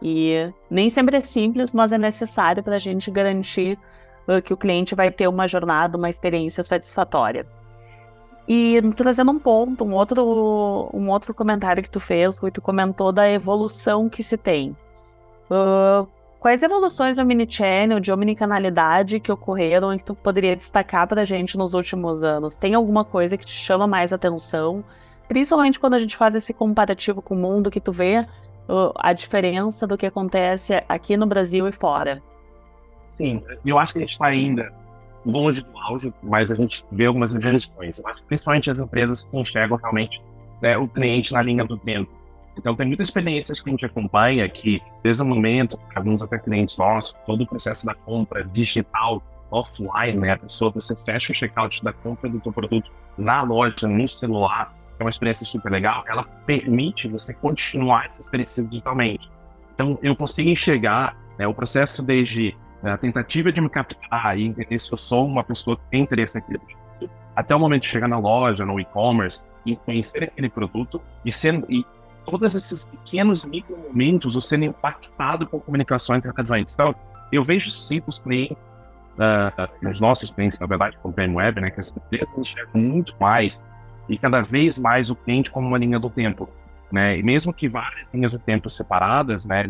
E 0.00 0.52
nem 0.70 0.88
sempre 0.88 1.16
é 1.16 1.20
simples, 1.20 1.74
mas 1.74 1.92
é 1.92 1.98
necessário 1.98 2.62
para 2.62 2.76
a 2.76 2.78
gente 2.78 3.10
garantir 3.10 3.78
uh, 4.28 4.40
que 4.40 4.52
o 4.52 4.56
cliente 4.56 4.94
vai 4.94 5.10
ter 5.10 5.28
uma 5.28 5.46
jornada, 5.46 5.98
uma 5.98 6.08
experiência 6.08 6.62
satisfatória. 6.62 7.46
E 8.48 8.80
trazendo 8.96 9.30
um 9.30 9.38
ponto, 9.38 9.84
um 9.84 9.92
outro, 9.92 10.90
um 10.94 11.10
outro 11.10 11.34
comentário 11.34 11.82
que 11.82 11.90
tu 11.90 12.00
fez, 12.00 12.38
Rui, 12.38 12.50
tu 12.50 12.62
comentou 12.62 13.12
da 13.12 13.30
evolução 13.30 14.08
que 14.08 14.22
se 14.22 14.38
tem. 14.38 14.74
Uh, 15.50 16.08
quais 16.40 16.62
evoluções 16.62 17.16
do 17.18 17.22
omnichannel, 17.22 18.00
de 18.00 18.10
omnicanalidade 18.10 19.20
que 19.20 19.30
ocorreram 19.30 19.92
e 19.92 19.98
que 19.98 20.04
tu 20.04 20.14
poderia 20.14 20.56
destacar 20.56 21.06
para 21.06 21.22
a 21.22 21.24
gente 21.24 21.58
nos 21.58 21.74
últimos 21.74 22.22
anos? 22.22 22.56
Tem 22.56 22.74
alguma 22.74 23.04
coisa 23.04 23.36
que 23.36 23.44
te 23.44 23.52
chama 23.52 23.86
mais 23.86 24.14
atenção? 24.14 24.82
Principalmente 25.26 25.78
quando 25.78 25.94
a 25.94 26.00
gente 26.00 26.16
faz 26.16 26.34
esse 26.34 26.54
comparativo 26.54 27.20
com 27.20 27.34
o 27.34 27.38
mundo 27.38 27.70
que 27.70 27.80
tu 27.80 27.92
vê 27.92 28.26
a 28.96 29.12
diferença 29.12 29.86
do 29.86 29.96
que 29.96 30.06
acontece 30.06 30.82
aqui 30.88 31.16
no 31.16 31.26
Brasil 31.26 31.66
e 31.66 31.72
fora. 31.72 32.22
Sim, 33.02 33.42
eu 33.64 33.78
acho 33.78 33.92
que 33.92 33.98
a 33.98 34.02
gente 34.02 34.12
está 34.12 34.26
ainda 34.26 34.72
longe 35.24 35.62
do 35.62 35.78
auge, 35.78 36.12
mas 36.22 36.50
a 36.52 36.54
gente 36.54 36.84
vê 36.92 37.06
algumas 37.06 37.34
evoluções. 37.34 37.98
Eu 37.98 38.06
acho 38.08 38.20
que 38.20 38.26
principalmente 38.26 38.70
as 38.70 38.78
empresas 38.78 39.24
que 39.24 39.36
enxergam 39.36 39.78
realmente 39.78 40.22
né, 40.60 40.76
o 40.76 40.86
cliente 40.88 41.32
na 41.32 41.42
linha 41.42 41.64
do 41.64 41.76
tempo. 41.78 42.10
Então, 42.56 42.74
tem 42.74 42.86
muitas 42.86 43.06
experiências 43.06 43.60
que 43.60 43.70
a 43.70 43.72
gente 43.72 43.86
acompanha 43.86 44.48
que, 44.48 44.82
desde 45.02 45.22
o 45.22 45.26
momento, 45.26 45.78
alguns 45.94 46.22
até 46.22 46.38
clientes 46.38 46.76
nossos, 46.76 47.14
todo 47.24 47.42
o 47.42 47.46
processo 47.46 47.86
da 47.86 47.94
compra 47.94 48.44
digital, 48.44 49.22
offline, 49.50 50.18
né? 50.18 50.32
A 50.32 50.38
pessoa, 50.38 50.70
você 50.72 50.94
fecha 50.96 51.32
o 51.32 51.34
checkout 51.34 51.82
da 51.84 51.92
compra 51.92 52.28
do 52.28 52.40
teu 52.40 52.52
produto 52.52 52.90
na 53.16 53.42
loja, 53.42 53.86
no 53.86 54.08
celular, 54.08 54.74
é 54.98 55.04
uma 55.04 55.10
experiência 55.10 55.46
super 55.46 55.70
legal, 55.70 56.04
ela 56.06 56.24
permite 56.46 57.08
você 57.08 57.32
continuar 57.34 58.06
essa 58.06 58.20
experiência 58.20 58.64
digitalmente. 58.64 59.30
Então, 59.74 59.98
eu 60.02 60.14
consigo 60.16 60.48
enxergar 60.48 61.16
né, 61.38 61.46
o 61.46 61.54
processo 61.54 62.02
desde 62.02 62.56
a 62.82 62.96
tentativa 62.96 63.50
de 63.52 63.60
me 63.60 63.68
captar 63.68 64.38
e 64.38 64.44
entender 64.44 64.78
se 64.78 64.92
eu 64.92 64.96
sou 64.96 65.26
uma 65.26 65.42
pessoa 65.42 65.76
que 65.76 65.82
tem 65.90 66.02
interesse 66.02 66.36
naquele 66.36 66.58
produto, 66.58 67.10
até 67.34 67.54
o 67.54 67.58
momento 67.58 67.82
de 67.82 67.88
chegar 67.88 68.08
na 68.08 68.18
loja, 68.18 68.64
no 68.64 68.78
e-commerce, 68.80 69.44
e 69.64 69.76
conhecer 69.76 70.24
aquele 70.24 70.48
produto 70.48 71.00
e, 71.24 71.30
sendo, 71.30 71.66
e 71.70 71.84
todos 72.24 72.54
esses 72.54 72.84
pequenos 72.84 73.44
micro 73.44 73.76
momentos 73.76 74.36
o 74.36 74.40
sendo 74.40 74.64
impactado 74.64 75.46
com 75.46 75.60
comunicação 75.60 76.16
entre 76.16 76.32
clientes. 76.32 76.74
Então, 76.74 76.94
eu 77.32 77.42
vejo 77.42 77.70
sim 77.70 78.02
os 78.06 78.18
clientes, 78.18 78.66
uh, 79.14 79.88
os 79.88 80.00
nossos 80.00 80.30
clientes, 80.30 80.58
na 80.58 80.66
verdade, 80.66 80.96
como 81.02 81.14
o 81.16 81.34
Web, 81.36 81.60
né, 81.60 81.70
que 81.70 81.80
as 81.80 81.94
empresas 81.94 82.36
enxergam 82.36 82.80
muito 82.80 83.14
mais 83.20 83.62
e 84.08 84.18
cada 84.18 84.40
vez 84.42 84.78
mais 84.78 85.10
o 85.10 85.16
cliente 85.16 85.50
como 85.50 85.66
uma 85.66 85.78
linha 85.78 85.98
do 85.98 86.08
tempo. 86.08 86.48
Né? 86.90 87.18
E 87.18 87.22
mesmo 87.22 87.52
que 87.52 87.68
várias 87.68 88.08
linhas 88.12 88.32
do 88.32 88.38
tempo 88.38 88.70
separadas, 88.70 89.44
né, 89.44 89.64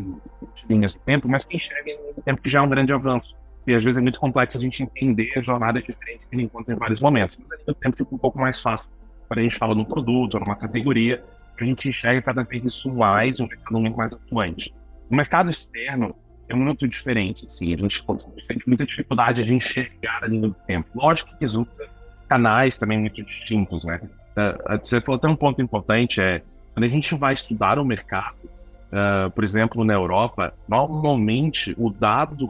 linhas 0.68 0.94
do 0.94 1.00
tempo, 1.00 1.28
mas 1.28 1.44
que 1.44 1.56
enxerguem 1.56 1.98
o 2.16 2.22
tempo 2.22 2.40
que 2.40 2.48
já 2.48 2.60
é 2.60 2.62
um 2.62 2.68
grande 2.68 2.92
avanço. 2.92 3.34
E 3.66 3.74
às 3.74 3.84
vezes 3.84 3.98
é 3.98 4.00
muito 4.00 4.20
complexo 4.20 4.56
a 4.56 4.60
gente 4.60 4.82
entender 4.82 5.32
a 5.36 5.40
jornada 5.40 5.82
diferente 5.82 6.26
que 6.26 6.34
ele 6.34 6.44
encontra 6.44 6.74
em 6.74 6.78
vários 6.78 7.00
momentos. 7.00 7.36
Mas 7.36 7.50
a 7.52 7.56
linha 7.56 7.66
do 7.66 7.74
tempo 7.74 7.96
fica 7.96 8.14
um 8.14 8.18
pouco 8.18 8.38
mais 8.38 8.62
fácil 8.62 8.90
quando 9.28 9.40
a 9.40 9.42
gente 9.42 9.56
fala 9.56 9.74
num 9.74 9.84
produto 9.84 10.34
ou 10.34 10.40
numa 10.40 10.56
categoria, 10.56 11.22
a 11.60 11.64
gente 11.64 11.88
enxerga 11.88 12.22
cada 12.22 12.42
vez 12.42 12.64
isso 12.64 12.90
mais, 12.92 13.40
um 13.40 13.46
mercado 13.46 13.78
muito 13.78 13.96
mais 13.96 14.14
atuante. 14.14 14.74
O 15.10 15.14
mercado 15.14 15.50
externo 15.50 16.14
é 16.48 16.54
muito 16.54 16.88
diferente, 16.88 17.44
assim, 17.44 17.74
a 17.74 17.76
gente 17.76 18.02
tem 18.46 18.58
muita 18.66 18.86
dificuldade 18.86 19.44
de 19.44 19.54
enxergar 19.54 20.24
a 20.24 20.26
linha 20.26 20.48
do 20.48 20.54
tempo. 20.54 20.88
Lógico 20.94 21.30
que 21.32 21.36
resulta 21.40 21.86
canais 22.26 22.78
também 22.78 22.98
muito 22.98 23.22
distintos, 23.22 23.84
né? 23.84 24.00
Uh, 24.38 24.78
você 24.80 25.00
falou 25.00 25.16
até 25.16 25.26
um 25.26 25.34
ponto 25.34 25.60
importante, 25.60 26.20
é 26.20 26.42
quando 26.72 26.84
a 26.84 26.88
gente 26.88 27.12
vai 27.16 27.34
estudar 27.34 27.78
o 27.78 27.84
mercado, 27.84 28.36
uh, 28.44 29.30
por 29.32 29.42
exemplo, 29.42 29.84
na 29.84 29.94
Europa, 29.94 30.54
normalmente 30.68 31.74
o 31.76 31.90
dado 31.90 32.48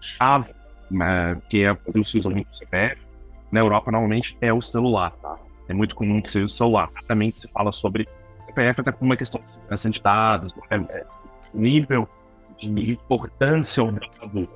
chave, 0.00 0.52
uh, 0.52 1.40
que 1.48 1.64
é 1.64 1.72
o 1.72 2.04
se 2.04 2.28
muito 2.28 2.54
CPF, 2.54 3.00
na 3.50 3.60
Europa 3.60 3.90
normalmente 3.90 4.36
é 4.40 4.52
o 4.52 4.60
celular, 4.60 5.12
tá? 5.12 5.36
É 5.68 5.72
muito 5.72 5.94
comum 5.94 6.20
que 6.20 6.30
seja 6.30 6.44
o 6.44 6.48
celular. 6.48 6.90
Também 7.06 7.30
se 7.30 7.48
fala 7.48 7.72
sobre 7.72 8.08
CPF 8.40 8.80
até 8.80 8.92
com 8.92 9.04
uma 9.04 9.16
questão 9.16 9.40
de 9.40 9.52
segurança 9.52 9.90
de 9.90 10.00
dados, 10.00 10.52
é, 10.68 10.76
é, 10.76 11.06
nível 11.54 12.08
de 12.58 12.92
importância 12.92 13.82
do, 13.84 14.48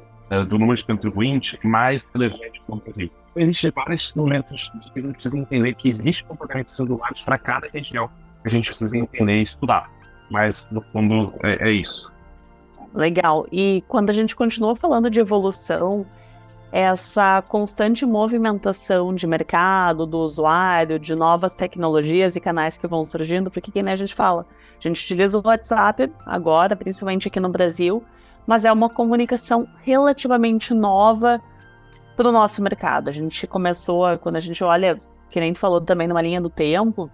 do 0.48 0.58
número 0.58 0.76
de 0.76 0.84
contribuinte 0.84 1.58
mais 1.62 2.08
relevante 2.14 2.62
no 2.68 2.76
Brasil. 2.76 3.10
Então, 3.30 3.42
existem 3.42 3.70
vários 3.70 4.12
momentos 4.14 4.70
que 4.92 4.98
a 4.98 5.02
gente 5.02 5.12
precisa 5.12 5.38
entender 5.38 5.74
que 5.74 5.88
existe 5.88 6.24
comportamento 6.24 6.70
celulares 6.70 7.20
para 7.20 7.38
cada 7.38 7.68
região 7.68 8.10
a 8.44 8.48
gente 8.48 8.66
precisa 8.68 8.96
entender 8.96 9.38
e 9.38 9.42
estudar. 9.42 9.90
Mas, 10.30 10.68
no 10.70 10.82
fundo, 10.82 11.32
é, 11.42 11.68
é 11.68 11.72
isso. 11.72 12.12
Legal. 12.92 13.46
E 13.50 13.82
quando 13.88 14.10
a 14.10 14.12
gente 14.12 14.36
continua 14.36 14.74
falando 14.74 15.10
de 15.10 15.18
evolução, 15.18 16.06
essa 16.70 17.42
constante 17.42 18.04
movimentação 18.04 19.14
de 19.14 19.26
mercado, 19.26 20.06
do 20.06 20.18
usuário, 20.18 20.98
de 20.98 21.14
novas 21.14 21.54
tecnologias 21.54 22.36
e 22.36 22.40
canais 22.40 22.76
que 22.76 22.86
vão 22.86 23.02
surgindo, 23.04 23.50
porque 23.50 23.70
que 23.70 23.82
nem 23.82 23.92
a 23.92 23.96
gente 23.96 24.14
fala, 24.14 24.46
a 24.78 24.80
gente 24.80 25.02
utiliza 25.02 25.38
o 25.38 25.42
WhatsApp 25.44 26.12
agora, 26.26 26.76
principalmente 26.76 27.28
aqui 27.28 27.40
no 27.40 27.48
Brasil, 27.48 28.02
mas 28.46 28.64
é 28.64 28.72
uma 28.72 28.88
comunicação 28.88 29.66
relativamente 29.82 30.74
nova 30.74 31.40
para 32.16 32.28
o 32.28 32.32
nosso 32.32 32.62
mercado. 32.62 33.08
A 33.08 33.12
gente 33.12 33.46
começou, 33.46 34.18
quando 34.18 34.36
a 34.36 34.40
gente 34.40 34.62
olha, 34.62 35.00
que 35.30 35.40
nem 35.40 35.52
tu 35.52 35.58
falou 35.58 35.80
também 35.80 36.06
numa 36.06 36.22
linha 36.22 36.40
do 36.40 36.50
tempo, 36.50 37.10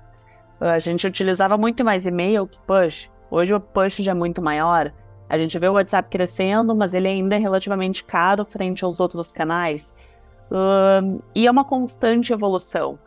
a 0.60 0.78
gente 0.78 1.06
utilizava 1.06 1.56
muito 1.56 1.84
mais 1.84 2.04
e-mail 2.06 2.46
que 2.46 2.60
push. 2.66 3.10
Hoje 3.30 3.54
o 3.54 3.60
push 3.60 3.98
já 3.98 4.10
é 4.10 4.14
muito 4.14 4.42
maior. 4.42 4.92
A 5.28 5.38
gente 5.38 5.58
vê 5.58 5.68
o 5.68 5.74
WhatsApp 5.74 6.08
crescendo, 6.10 6.74
mas 6.74 6.92
ele 6.92 7.08
ainda 7.08 7.36
é 7.36 7.38
relativamente 7.38 8.02
caro 8.02 8.44
frente 8.44 8.84
aos 8.84 8.98
outros 9.00 9.32
canais. 9.32 9.94
e 11.34 11.46
é 11.46 11.50
uma 11.50 11.64
constante 11.64 12.32
evolução. 12.32 12.98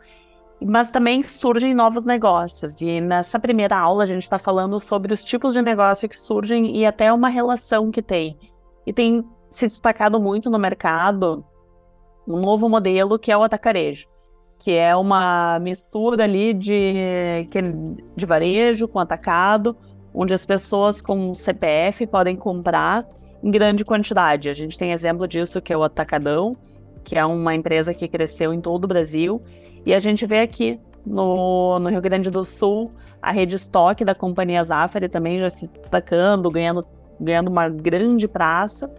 Mas 0.60 0.90
também 0.90 1.22
surgem 1.22 1.74
novos 1.74 2.04
negócios. 2.04 2.80
E 2.80 3.00
nessa 3.00 3.38
primeira 3.38 3.76
aula 3.76 4.04
a 4.04 4.06
gente 4.06 4.22
está 4.22 4.38
falando 4.38 4.78
sobre 4.80 5.12
os 5.12 5.24
tipos 5.24 5.54
de 5.54 5.62
negócio 5.62 6.08
que 6.08 6.16
surgem 6.16 6.76
e 6.76 6.86
até 6.86 7.12
uma 7.12 7.28
relação 7.28 7.90
que 7.90 8.02
tem. 8.02 8.38
E 8.86 8.92
tem 8.92 9.24
se 9.50 9.66
destacado 9.66 10.20
muito 10.20 10.50
no 10.50 10.58
mercado 10.58 11.44
um 12.26 12.40
novo 12.40 12.68
modelo 12.68 13.18
que 13.18 13.30
é 13.30 13.36
o 13.36 13.42
atacarejo, 13.42 14.08
que 14.58 14.72
é 14.72 14.96
uma 14.96 15.58
mistura 15.58 16.24
ali 16.24 16.54
de, 16.54 17.46
de 18.16 18.26
varejo 18.26 18.88
com 18.88 18.98
atacado, 18.98 19.76
onde 20.14 20.32
as 20.32 20.46
pessoas 20.46 21.02
com 21.02 21.34
CPF 21.34 22.06
podem 22.06 22.36
comprar 22.36 23.06
em 23.42 23.50
grande 23.50 23.84
quantidade. 23.84 24.48
A 24.48 24.54
gente 24.54 24.78
tem 24.78 24.92
exemplo 24.92 25.28
disso 25.28 25.60
que 25.60 25.72
é 25.72 25.76
o 25.76 25.82
Atacadão, 25.82 26.52
que 27.04 27.16
é 27.16 27.24
uma 27.24 27.54
empresa 27.54 27.92
que 27.94 28.08
cresceu 28.08 28.52
em 28.52 28.60
todo 28.60 28.84
o 28.84 28.88
Brasil, 28.88 29.42
e 29.84 29.92
a 29.92 29.98
gente 29.98 30.26
vê 30.26 30.40
aqui 30.40 30.80
no, 31.04 31.78
no 31.78 31.90
Rio 31.90 32.00
Grande 32.00 32.30
do 32.30 32.44
Sul 32.44 32.90
a 33.20 33.30
rede 33.30 33.56
estoque 33.56 34.04
da 34.04 34.14
companhia 34.14 34.64
Zafari 34.64 35.08
também 35.08 35.38
já 35.38 35.48
se 35.48 35.66
destacando, 35.68 36.50
ganhando, 36.50 36.82
ganhando 37.20 37.48
uma 37.48 37.68
grande 37.68 38.26
praça. 38.26 38.92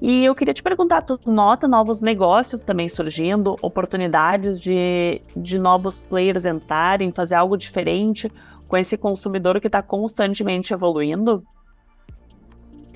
E 0.00 0.24
eu 0.24 0.34
queria 0.34 0.52
te 0.52 0.62
perguntar, 0.62 1.02
tu 1.02 1.18
nota 1.24 1.66
novos 1.66 2.00
negócios 2.00 2.60
também 2.60 2.88
surgindo, 2.88 3.56
oportunidades 3.62 4.60
de, 4.60 5.22
de 5.34 5.58
novos 5.58 6.04
players 6.04 6.44
entrarem, 6.44 7.12
fazer 7.12 7.34
algo 7.34 7.56
diferente, 7.56 8.28
com 8.68 8.76
esse 8.76 8.96
consumidor 8.96 9.60
que 9.60 9.68
está 9.68 9.80
constantemente 9.80 10.74
evoluindo? 10.74 11.42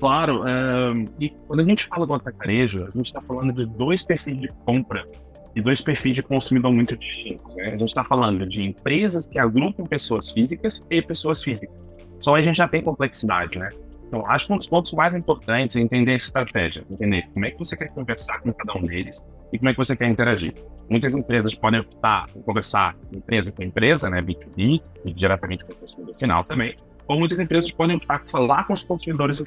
Claro, 0.01 0.41
é, 0.47 1.07
e 1.19 1.29
quando 1.29 1.59
a 1.59 1.63
gente 1.63 1.85
fala 1.85 2.07
do 2.07 2.15
atacarejo, 2.15 2.85
a 2.85 2.89
gente 2.89 3.05
está 3.05 3.21
falando 3.21 3.53
de 3.53 3.67
dois 3.67 4.03
perfis 4.03 4.35
de 4.35 4.47
compra 4.65 5.07
e 5.55 5.61
dois 5.61 5.79
perfis 5.79 6.15
de 6.15 6.23
consumidor 6.23 6.73
muito 6.73 6.97
distintos. 6.97 7.55
Né? 7.55 7.67
A 7.67 7.69
gente 7.69 7.83
está 7.89 8.03
falando 8.03 8.47
de 8.47 8.63
empresas 8.63 9.27
que 9.27 9.37
agrupam 9.37 9.83
pessoas 9.83 10.31
físicas 10.31 10.81
e 10.89 11.03
pessoas 11.03 11.43
físicas. 11.43 11.75
Só 12.19 12.35
a 12.35 12.41
gente 12.41 12.55
já 12.55 12.67
tem 12.67 12.81
complexidade, 12.81 13.59
né? 13.59 13.69
Então, 14.07 14.23
acho 14.27 14.47
que 14.47 14.53
um 14.53 14.57
dos 14.57 14.67
pontos 14.67 14.91
mais 14.91 15.15
importantes 15.15 15.75
é 15.75 15.79
entender 15.79 16.13
a 16.13 16.15
estratégia, 16.15 16.83
entender 16.89 17.29
como 17.31 17.45
é 17.45 17.51
que 17.51 17.59
você 17.59 17.77
quer 17.77 17.89
conversar 17.89 18.41
com 18.41 18.51
cada 18.51 18.77
um 18.77 18.81
deles 18.81 19.23
e 19.53 19.57
como 19.57 19.69
é 19.69 19.71
que 19.71 19.77
você 19.77 19.95
quer 19.95 20.09
interagir. 20.09 20.53
Muitas 20.89 21.13
empresas 21.13 21.53
podem 21.53 21.79
optar 21.79 22.25
por 22.25 22.43
conversar 22.43 22.95
empresa 23.15 23.51
com 23.51 23.63
empresa, 23.63 24.09
né, 24.09 24.21
B2B, 24.21 24.81
e 25.05 25.13
diretamente 25.13 25.63
com 25.63 25.71
o 25.71 25.75
consumidor 25.75 26.17
final 26.17 26.43
também, 26.43 26.75
ou 27.07 27.19
muitas 27.19 27.39
empresas 27.39 27.71
podem 27.71 27.99
falar 28.25 28.65
com 28.65 28.73
os 28.73 28.83
consumidores 28.83 29.41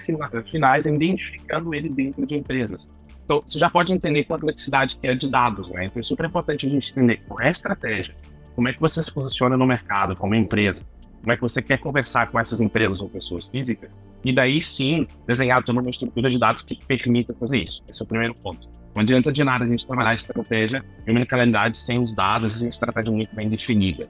finais, 0.47 0.87
identificando 0.87 1.75
ele 1.75 1.89
dentro 1.89 2.27
de 2.27 2.35
empresas. 2.37 2.89
Então, 3.25 3.41
você 3.45 3.59
já 3.59 3.71
pode 3.71 3.93
entender 3.93 4.21
a 4.21 4.25
complexidade 4.25 4.99
que 4.99 5.07
é 5.07 5.15
de 5.15 5.29
dados, 5.31 5.71
né? 5.71 5.87
Então, 5.87 6.01
é 6.01 6.03
super 6.03 6.27
importante 6.27 6.67
a 6.67 6.71
gente 6.71 6.93
entender 6.93 7.23
qual 7.27 7.41
é 7.41 7.49
a 7.49 7.51
estratégia, 7.51 8.15
como 8.55 8.69
é 8.69 8.73
que 8.73 8.81
você 8.81 9.01
se 9.01 9.11
posiciona 9.13 9.57
no 9.57 9.67
mercado 9.67 10.15
como 10.15 10.35
empresa, 10.35 10.85
como 11.23 11.33
é 11.33 11.37
que 11.37 11.43
você 11.43 11.63
quer 11.63 11.79
conversar 11.79 12.31
com 12.31 12.39
essas 12.39 12.61
empresas 12.61 13.01
ou 13.01 13.09
pessoas 13.09 13.49
físicas, 13.49 13.91
e 14.23 14.33
daí 14.33 14.61
sim 14.61 15.07
desenhar 15.27 15.65
toda 15.65 15.81
uma 15.81 15.89
estrutura 15.89 16.31
de 16.31 16.39
dados 16.39 16.61
que 16.61 16.79
permita 16.87 17.33
fazer 17.35 17.59
isso. 17.59 17.83
Esse 17.89 18.03
é 18.03 18.05
o 18.05 18.07
primeiro 18.07 18.35
ponto. 18.35 18.69
Não 18.95 19.03
adianta 19.03 19.33
de 19.33 19.43
nada 19.43 19.65
a 19.65 19.69
gente 19.69 19.87
trabalhar 19.87 20.11
a 20.11 20.15
estratégia 20.15 20.85
e 21.07 21.11
uma 21.11 21.27
calendário 21.27 21.75
sem 21.75 21.99
os 21.99 22.15
dados 22.15 22.61
e 22.61 22.65
uma 22.65 22.69
estratégia 22.69 23.13
muito 23.13 23.35
bem 23.35 23.49
definida. 23.49 24.07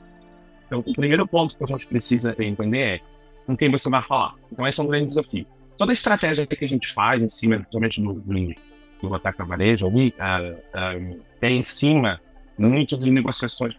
Então, 0.66 0.80
o 0.80 0.92
primeiro 0.92 1.26
ponto 1.26 1.56
que 1.56 1.62
a 1.62 1.66
gente 1.66 1.86
precisa 1.86 2.34
entender 2.38 2.78
é 2.78 3.00
com 3.46 3.56
quem 3.56 3.70
você 3.70 3.88
vai 3.88 4.02
falar. 4.02 4.34
Então, 4.50 4.66
esse 4.66 4.80
é 4.80 4.82
um 4.82 4.86
grande 4.86 5.06
desafio. 5.06 5.46
Toda 5.76 5.92
a 5.92 5.94
estratégia 5.94 6.46
que 6.46 6.64
a 6.64 6.68
gente 6.68 6.92
faz 6.92 7.22
em 7.22 7.28
cima, 7.28 7.56
principalmente 7.56 8.00
no, 8.00 8.14
no, 8.14 8.54
no 9.02 9.14
ataque 9.14 9.42
a 9.42 9.44
varejo, 9.44 9.86
ali, 9.86 10.14
uh, 10.18 10.54
uh, 10.54 11.20
é 11.40 11.50
em 11.50 11.62
cima 11.62 12.20
muito 12.56 12.96
de 12.96 13.10
negociações 13.10 13.74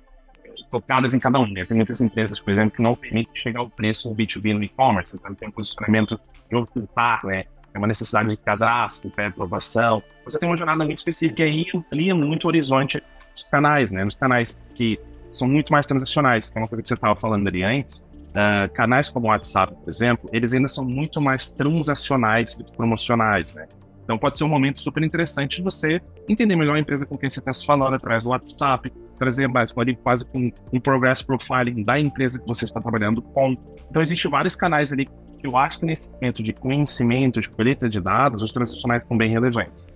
focadas 0.69 1.13
em 1.13 1.19
cada 1.19 1.39
um. 1.39 1.47
Né? 1.47 1.63
Tem 1.63 1.75
muitas 1.75 2.01
empresas, 2.01 2.39
por 2.39 2.51
exemplo, 2.51 2.75
que 2.75 2.81
não 2.81 2.93
permitem 2.93 3.33
chegar 3.33 3.59
ao 3.61 3.69
preço 3.69 4.09
no 4.09 4.15
B2B 4.15 4.53
no 4.53 4.63
e-commerce, 4.63 5.15
então 5.15 5.33
tem 5.33 5.47
um 5.47 5.51
posicionamento 5.51 6.19
de 6.49 6.55
ocultar, 6.55 7.25
né? 7.25 7.45
É 7.73 7.77
uma 7.77 7.87
necessidade 7.87 8.29
de 8.29 8.37
cadastro, 8.37 9.09
pré-aprovação. 9.09 10.01
Você 10.23 10.39
tem 10.39 10.47
uma 10.47 10.55
jornada 10.55 10.85
muito 10.85 10.97
específica 10.97 11.43
e 11.43 11.45
aí 11.45 11.65
amplia 11.75 12.15
muito 12.15 12.45
o 12.45 12.47
horizonte 12.47 13.03
dos 13.33 13.43
canais, 13.43 13.91
né? 13.91 14.05
Nos 14.05 14.15
canais 14.15 14.57
que 14.73 14.97
são 15.29 15.45
muito 15.45 15.73
mais 15.73 15.85
transacionais, 15.85 16.49
que 16.49 16.57
é 16.57 16.61
uma 16.61 16.69
coisa 16.69 16.81
que 16.81 16.87
você 16.87 16.93
estava 16.93 17.15
falando 17.17 17.45
ali 17.47 17.63
antes. 17.63 18.05
Uh, 18.35 18.71
canais 18.73 19.09
como 19.09 19.27
o 19.27 19.29
WhatsApp, 19.29 19.73
por 19.73 19.89
exemplo, 19.89 20.29
eles 20.33 20.53
ainda 20.53 20.67
são 20.67 20.83
muito 20.83 21.21
mais 21.21 21.49
transacionais 21.49 22.57
do 22.57 22.65
que 22.65 22.75
promocionais, 22.75 23.53
né? 23.53 23.65
Então 24.03 24.17
pode 24.17 24.37
ser 24.37 24.43
um 24.43 24.49
momento 24.49 24.79
super 24.79 25.01
interessante 25.03 25.57
de 25.57 25.63
você 25.63 26.01
entender 26.29 26.55
melhor 26.55 26.75
a 26.75 26.79
empresa 26.79 27.05
com 27.05 27.17
quem 27.17 27.29
você 27.29 27.39
está 27.39 27.51
se 27.51 27.65
falando 27.65 27.95
através 27.95 28.23
do 28.23 28.29
WhatsApp, 28.29 28.91
trazer 29.17 29.47
mais 29.47 29.71
quase 29.71 30.25
com 30.25 30.51
um 30.71 30.79
progress 30.79 31.23
profiling 31.23 31.83
da 31.83 31.99
empresa 31.99 32.37
que 32.37 32.47
você 32.47 32.65
está 32.65 32.79
trabalhando 32.79 33.21
com. 33.21 33.55
Então 33.89 34.01
existem 34.01 34.29
vários 34.29 34.55
canais 34.55 34.93
ali 34.93 35.05
que 35.05 35.47
eu 35.47 35.57
acho 35.57 35.79
que 35.79 35.85
nesse 35.85 36.09
momento 36.09 36.43
de 36.43 36.53
conhecimento, 36.53 37.41
de 37.41 37.49
colheita 37.49 37.89
de 37.89 37.99
dados, 37.99 38.43
os 38.43 38.51
transacionais 38.51 39.01
são 39.07 39.17
bem 39.17 39.31
relevantes. 39.31 39.94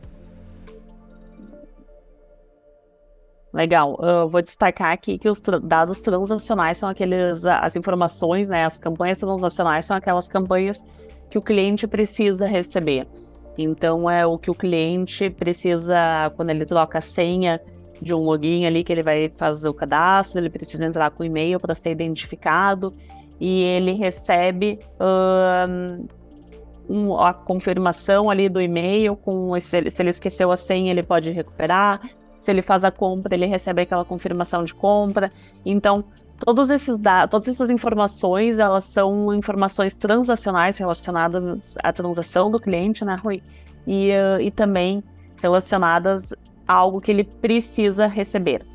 Legal. 3.53 3.97
Eu 4.01 4.29
vou 4.29 4.41
destacar 4.41 4.91
aqui 4.91 5.17
que 5.17 5.27
os 5.27 5.41
dados 5.63 6.01
transacionais 6.01 6.77
são 6.77 6.87
aqueles, 6.87 7.45
as 7.45 7.75
informações, 7.75 8.47
né, 8.47 8.65
as 8.65 8.77
campanhas 8.77 9.17
transacionais 9.17 9.85
são 9.85 9.97
aquelas 9.97 10.29
campanhas 10.29 10.85
que 11.29 11.37
o 11.37 11.41
cliente 11.41 11.87
precisa 11.87 12.45
receber. 12.45 13.07
Então 13.57 14.09
é 14.09 14.25
o 14.25 14.37
que 14.37 14.49
o 14.49 14.53
cliente 14.53 15.29
precisa 15.29 16.31
quando 16.35 16.51
ele 16.51 16.65
troca 16.65 16.99
a 16.99 17.01
senha 17.01 17.59
de 18.01 18.13
um 18.13 18.19
login 18.19 18.65
ali 18.65 18.83
que 18.83 18.93
ele 18.93 19.03
vai 19.03 19.29
fazer 19.35 19.67
o 19.67 19.73
cadastro, 19.73 20.39
ele 20.39 20.49
precisa 20.49 20.85
entrar 20.85 21.11
com 21.11 21.23
o 21.23 21.25
e-mail 21.25 21.59
para 21.59 21.75
ser 21.75 21.91
identificado 21.91 22.93
e 23.39 23.63
ele 23.63 23.93
recebe 23.93 24.79
um, 26.87 27.19
a 27.19 27.33
confirmação 27.33 28.29
ali 28.29 28.47
do 28.47 28.61
e-mail 28.61 29.15
com 29.15 29.59
se 29.59 29.77
ele, 29.77 29.89
se 29.89 30.01
ele 30.01 30.09
esqueceu 30.09 30.51
a 30.51 30.57
senha 30.57 30.91
ele 30.91 31.03
pode 31.03 31.29
recuperar 31.31 32.01
se 32.39 32.49
ele 32.49 32.61
faz 32.61 32.83
a 32.83 32.91
compra, 32.91 33.35
ele 33.35 33.45
recebe 33.45 33.81
aquela 33.81 34.05
confirmação 34.05 34.63
de 34.63 34.73
compra. 34.73 35.31
Então, 35.65 36.03
todos 36.39 36.69
esses 36.69 36.97
dados, 36.97 37.29
todas 37.29 37.47
essas 37.47 37.69
informações, 37.69 38.57
elas 38.57 38.85
são 38.85 39.33
informações 39.33 39.95
transacionais 39.95 40.77
relacionadas 40.77 41.75
à 41.83 41.91
transação 41.91 42.49
do 42.49 42.59
cliente, 42.59 43.03
né, 43.03 43.17
Rui? 43.21 43.43
E, 43.85 44.11
uh, 44.11 44.41
e 44.41 44.49
também 44.51 45.03
relacionadas 45.41 46.33
a 46.67 46.73
algo 46.73 47.01
que 47.01 47.11
ele 47.11 47.23
precisa 47.23 48.07
receber. 48.07 48.65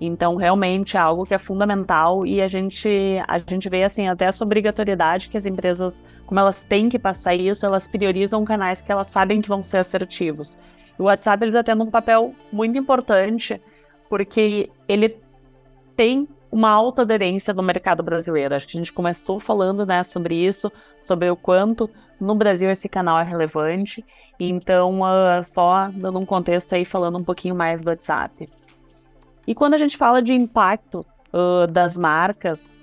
Então, 0.00 0.34
realmente 0.34 0.96
é 0.96 1.00
algo 1.00 1.24
que 1.24 1.32
é 1.32 1.38
fundamental 1.38 2.26
e 2.26 2.42
a 2.42 2.48
gente, 2.48 2.88
a 3.28 3.38
gente 3.38 3.68
vê, 3.68 3.84
assim, 3.84 4.08
até 4.08 4.24
essa 4.24 4.42
obrigatoriedade 4.42 5.28
que 5.28 5.36
as 5.36 5.46
empresas, 5.46 6.02
como 6.26 6.40
elas 6.40 6.60
têm 6.60 6.88
que 6.88 6.98
passar 6.98 7.34
isso, 7.34 7.64
elas 7.64 7.86
priorizam 7.86 8.44
canais 8.44 8.82
que 8.82 8.90
elas 8.90 9.06
sabem 9.06 9.40
que 9.40 9.48
vão 9.48 9.62
ser 9.62 9.78
assertivos. 9.78 10.58
O 11.02 11.06
WhatsApp 11.06 11.44
está 11.46 11.64
tendo 11.64 11.82
um 11.82 11.90
papel 11.90 12.32
muito 12.52 12.78
importante 12.78 13.60
porque 14.08 14.70
ele 14.86 15.16
tem 15.96 16.28
uma 16.48 16.70
alta 16.70 17.02
aderência 17.02 17.52
no 17.52 17.60
mercado 17.60 18.04
brasileiro. 18.04 18.54
Acho 18.54 18.68
que 18.68 18.76
a 18.76 18.80
gente 18.80 18.92
começou 18.92 19.40
falando 19.40 19.84
né, 19.84 20.04
sobre 20.04 20.36
isso, 20.36 20.70
sobre 21.00 21.28
o 21.28 21.34
quanto 21.34 21.90
no 22.20 22.36
Brasil 22.36 22.70
esse 22.70 22.88
canal 22.88 23.18
é 23.18 23.24
relevante. 23.24 24.04
Então, 24.38 25.00
uh, 25.00 25.42
só 25.42 25.88
dando 25.88 26.20
um 26.20 26.24
contexto 26.24 26.72
aí, 26.72 26.84
falando 26.84 27.18
um 27.18 27.24
pouquinho 27.24 27.56
mais 27.56 27.82
do 27.82 27.88
WhatsApp. 27.88 28.48
E 29.44 29.56
quando 29.56 29.74
a 29.74 29.78
gente 29.78 29.96
fala 29.96 30.22
de 30.22 30.32
impacto 30.32 31.04
uh, 31.32 31.66
das 31.66 31.96
marcas, 31.96 32.78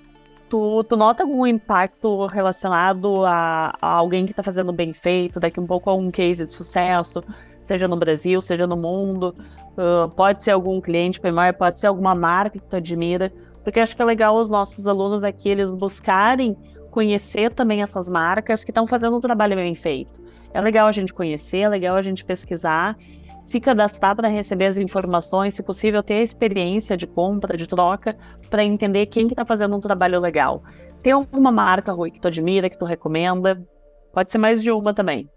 tu, 0.50 0.84
tu 0.84 0.94
nota 0.94 1.22
algum 1.22 1.46
impacto 1.46 2.26
relacionado 2.26 3.24
a, 3.24 3.72
a 3.80 3.88
alguém 3.92 4.26
que 4.26 4.32
está 4.32 4.42
fazendo 4.42 4.74
bem 4.74 4.92
feito, 4.92 5.40
daqui 5.40 5.58
um 5.58 5.66
pouco 5.66 5.88
a 5.88 5.94
um 5.94 6.10
case 6.10 6.44
de 6.44 6.52
sucesso? 6.52 7.24
Seja 7.70 7.86
no 7.86 7.96
Brasil, 7.96 8.40
seja 8.40 8.66
no 8.66 8.76
mundo. 8.76 9.34
Uh, 9.72 10.08
pode 10.16 10.42
ser 10.42 10.50
algum 10.50 10.80
cliente 10.80 11.20
primário, 11.20 11.56
pode 11.56 11.78
ser 11.78 11.86
alguma 11.86 12.14
marca 12.14 12.58
que 12.58 12.64
tu 12.66 12.76
admira, 12.76 13.32
porque 13.62 13.78
acho 13.78 13.94
que 13.94 14.02
é 14.02 14.04
legal 14.04 14.36
os 14.36 14.50
nossos 14.50 14.88
alunos 14.88 15.22
aqui 15.22 15.48
eles 15.48 15.72
buscarem 15.72 16.56
conhecer 16.90 17.52
também 17.52 17.82
essas 17.82 18.08
marcas 18.08 18.64
que 18.64 18.72
estão 18.72 18.86
fazendo 18.86 19.16
um 19.16 19.20
trabalho 19.20 19.54
bem 19.54 19.74
feito. 19.74 20.20
É 20.52 20.60
legal 20.60 20.88
a 20.88 20.92
gente 20.92 21.12
conhecer, 21.12 21.60
é 21.60 21.68
legal 21.68 21.94
a 21.94 22.02
gente 22.02 22.24
pesquisar, 22.24 22.96
se 23.38 23.60
cadastrar 23.60 24.16
para 24.16 24.26
receber 24.26 24.66
as 24.66 24.76
informações, 24.76 25.54
se 25.54 25.62
possível 25.62 26.02
ter 26.02 26.14
a 26.14 26.22
experiência 26.22 26.96
de 26.96 27.06
compra, 27.06 27.56
de 27.56 27.68
troca, 27.68 28.16
para 28.48 28.64
entender 28.64 29.06
quem 29.06 29.28
que 29.28 29.32
está 29.34 29.44
fazendo 29.44 29.76
um 29.76 29.80
trabalho 29.80 30.18
legal. 30.18 30.60
Tem 31.00 31.12
alguma 31.12 31.52
marca, 31.52 31.92
Rui, 31.92 32.10
que 32.10 32.20
tu 32.20 32.26
admira, 32.26 32.68
que 32.68 32.76
tu 32.76 32.84
recomenda? 32.84 33.64
Pode 34.12 34.32
ser 34.32 34.38
mais 34.38 34.60
de 34.60 34.72
uma 34.72 34.92
também. 34.92 35.30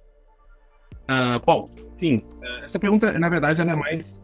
Uh, 1.03 1.39
bom, 1.45 1.69
sim, 1.99 2.21
essa 2.63 2.79
pergunta, 2.79 3.17
na 3.19 3.29
verdade, 3.29 3.61
ela 3.61 3.71
é 3.71 3.75
mais 3.75 4.21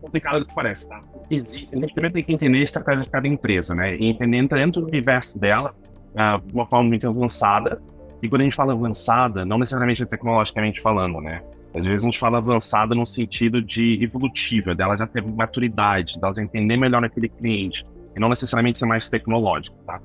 complicada 0.00 0.40
do 0.40 0.46
que 0.46 0.54
parece, 0.54 0.88
tá? 0.88 1.00
A 1.30 1.34
gente 1.34 1.66
primeiro 1.66 2.12
tem 2.12 2.24
que 2.24 2.32
entender 2.32 2.58
a 2.58 2.62
estratégia 2.62 3.04
de 3.04 3.10
cada 3.10 3.28
empresa, 3.28 3.74
né? 3.74 3.94
E 3.94 4.06
entender 4.06 4.46
dentro 4.48 4.82
do 4.82 4.88
universo 4.88 5.38
dela, 5.38 5.72
uh, 6.12 6.44
de 6.44 6.54
uma 6.54 6.66
forma 6.66 6.88
muito 6.88 7.08
avançada. 7.08 7.76
E 8.22 8.28
quando 8.28 8.42
a 8.42 8.44
gente 8.44 8.56
fala 8.56 8.72
avançada, 8.72 9.44
não 9.44 9.58
necessariamente 9.58 10.04
tecnologicamente 10.06 10.80
falando, 10.80 11.18
né? 11.22 11.42
Às 11.74 11.86
vezes 11.86 12.02
a 12.02 12.06
gente 12.06 12.18
fala 12.18 12.38
avançada 12.38 12.94
no 12.94 13.06
sentido 13.06 13.62
de 13.62 14.02
evolutiva, 14.02 14.74
dela 14.74 14.96
já 14.96 15.06
ter 15.06 15.22
maturidade, 15.22 16.20
dela 16.20 16.34
já 16.34 16.42
entender 16.42 16.76
melhor 16.76 17.02
aquele 17.04 17.28
cliente, 17.28 17.84
e 18.14 18.20
não 18.20 18.28
necessariamente 18.28 18.78
ser 18.78 18.86
mais 18.86 19.08
tecnológico, 19.08 19.76
tá? 19.86 20.00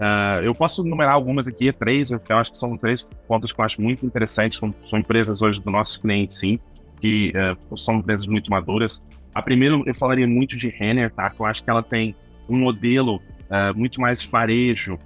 Uh, 0.00 0.42
eu 0.42 0.54
posso 0.54 0.82
numerar 0.82 1.12
algumas 1.12 1.46
aqui, 1.46 1.70
três, 1.72 2.10
eu 2.10 2.20
acho 2.30 2.52
que 2.52 2.56
são 2.56 2.74
três 2.78 3.02
pontos 3.28 3.52
que 3.52 3.60
eu 3.60 3.64
acho 3.66 3.82
muito 3.82 4.06
interessantes, 4.06 4.58
são 4.86 4.98
empresas 4.98 5.42
hoje 5.42 5.60
do 5.60 5.70
nosso 5.70 6.00
cliente, 6.00 6.32
sim, 6.32 6.58
que 6.98 7.34
uh, 7.36 7.76
são 7.76 7.96
empresas 7.96 8.26
muito 8.26 8.50
maduras. 8.50 9.02
A 9.34 9.42
primeira, 9.42 9.74
eu 9.84 9.94
falaria 9.94 10.26
muito 10.26 10.56
de 10.56 10.70
Renner, 10.70 11.12
tá? 11.12 11.28
Que 11.28 11.42
eu 11.42 11.44
acho 11.44 11.62
que 11.62 11.68
ela 11.68 11.82
tem 11.82 12.14
um 12.48 12.58
modelo 12.58 13.16
uh, 13.16 13.76
muito 13.76 14.00
mais 14.00 14.22
varejo, 14.22 14.98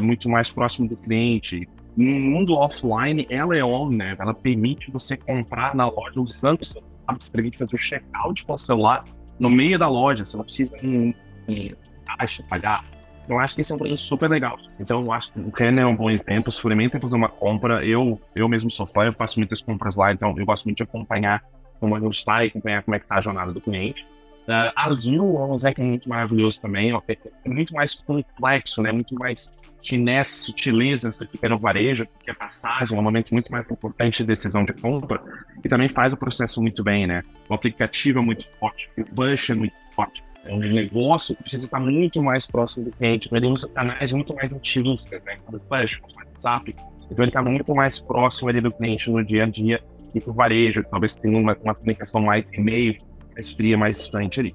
muito 0.00 0.28
mais 0.28 0.48
próximo 0.48 0.86
do 0.88 0.96
cliente. 0.96 1.68
No 1.96 2.20
mundo 2.20 2.54
offline, 2.54 3.26
ela 3.28 3.56
é 3.56 3.64
on, 3.64 3.88
né? 3.88 4.16
Ela 4.16 4.32
permite 4.32 4.88
você 4.92 5.16
comprar 5.16 5.74
na 5.74 5.88
loja 5.88 6.20
usando 6.20 6.60
o 6.60 6.64
celular, 6.64 7.16
você 7.18 7.28
permite 7.28 7.58
fazer 7.58 7.74
o 7.74 7.76
check-out 7.78 8.44
com 8.44 8.52
o 8.52 8.58
celular 8.58 9.02
no 9.40 9.50
meio 9.50 9.76
da 9.80 9.88
loja, 9.88 10.24
você 10.24 10.36
não 10.36 10.44
precisa 10.44 10.76
ir 10.84 11.16
em 11.48 11.74
caixa, 12.06 12.44
pagar 12.48 12.84
eu 13.32 13.40
acho 13.40 13.54
que 13.54 13.60
esse 13.60 13.72
é 13.72 13.74
um 13.74 13.78
produto 13.78 13.98
super 13.98 14.30
legal. 14.30 14.56
Então, 14.78 15.02
eu 15.02 15.12
acho 15.12 15.32
que 15.32 15.40
o 15.40 15.50
Renner 15.50 15.84
é 15.84 15.86
um 15.86 15.96
bom 15.96 16.10
exemplo. 16.10 16.52
For 16.52 16.72
fazer 17.00 17.16
uma 17.16 17.28
compra, 17.28 17.84
eu, 17.84 18.20
eu 18.34 18.48
mesmo 18.48 18.70
sou 18.70 18.86
fã, 18.86 19.04
eu 19.04 19.12
faço 19.12 19.38
muitas 19.38 19.60
compras 19.60 19.96
lá, 19.96 20.12
então 20.12 20.34
eu 20.36 20.46
gosto 20.46 20.64
muito 20.64 20.78
de 20.78 20.82
acompanhar 20.82 21.42
como 21.80 21.96
ele 21.96 22.06
está 22.08 22.44
e 22.44 22.48
acompanhar 22.48 22.82
como 22.82 22.94
é 22.94 22.98
que 22.98 23.04
está 23.04 23.16
a 23.16 23.20
jornada 23.20 23.52
do 23.52 23.60
cliente. 23.60 24.06
Uh, 24.42 24.72
Azul 24.74 25.36
é 25.36 25.54
um 25.54 25.72
que 25.72 25.80
é 25.80 25.84
muito 25.84 26.08
maravilhoso 26.08 26.60
também, 26.60 26.92
ó, 26.92 27.00
é 27.08 27.48
muito 27.48 27.72
mais 27.74 27.94
complexo, 27.94 28.82
né? 28.82 28.90
muito 28.90 29.14
mais 29.14 29.52
finesse, 29.84 30.44
sutilezas 30.44 31.16
do 31.16 31.26
que 31.26 31.48
no 31.48 31.58
varejo, 31.58 32.06
que 32.24 32.30
a 32.30 32.34
passagem 32.34 32.96
é 32.96 33.00
um 33.00 33.02
momento 33.02 33.32
muito 33.32 33.50
mais 33.52 33.68
importante 33.70 34.18
de 34.18 34.24
decisão 34.24 34.64
de 34.64 34.72
compra, 34.72 35.22
e 35.64 35.68
também 35.68 35.88
faz 35.88 36.12
o 36.12 36.16
processo 36.16 36.60
muito 36.60 36.82
bem, 36.82 37.06
né? 37.06 37.22
O 37.48 37.54
aplicativo 37.54 38.18
é 38.18 38.22
muito 38.22 38.46
forte, 38.58 38.88
o 38.98 39.04
push 39.14 39.50
é 39.50 39.54
muito 39.54 39.74
forte. 39.94 40.22
É 40.46 40.52
um 40.52 40.58
negócio 40.58 41.36
que 41.36 41.42
precisa 41.42 41.66
estar 41.66 41.78
muito 41.80 42.22
mais 42.22 42.46
próximo 42.46 42.84
do 42.84 42.90
cliente. 42.90 43.28
Ele 43.32 43.46
usa 43.46 43.68
canais 43.68 44.12
muito 44.12 44.34
mais 44.34 44.52
intimistas, 44.52 45.22
né? 45.24 45.36
Como 45.44 45.60
Flash, 45.68 45.96
como 45.96 46.14
WhatsApp. 46.16 46.74
Então, 47.10 47.24
ele 47.24 47.28
está 47.28 47.42
muito 47.42 47.74
mais 47.74 48.00
próximo 48.00 48.48
ali 48.48 48.60
do 48.60 48.72
cliente 48.72 49.10
no 49.10 49.24
dia 49.24 49.44
a 49.44 49.46
dia 49.46 49.78
e 50.14 50.20
para 50.20 50.30
o 50.30 50.34
varejo, 50.34 50.84
talvez 50.90 51.14
tenha 51.14 51.38
uma, 51.38 51.56
uma 51.62 51.74
comunicação 51.74 52.20
mais 52.20 52.44
e-mail, 52.52 52.96
mais 53.34 53.50
fria, 53.50 53.78
mais 53.78 53.96
distante 53.98 54.40
ali. 54.40 54.54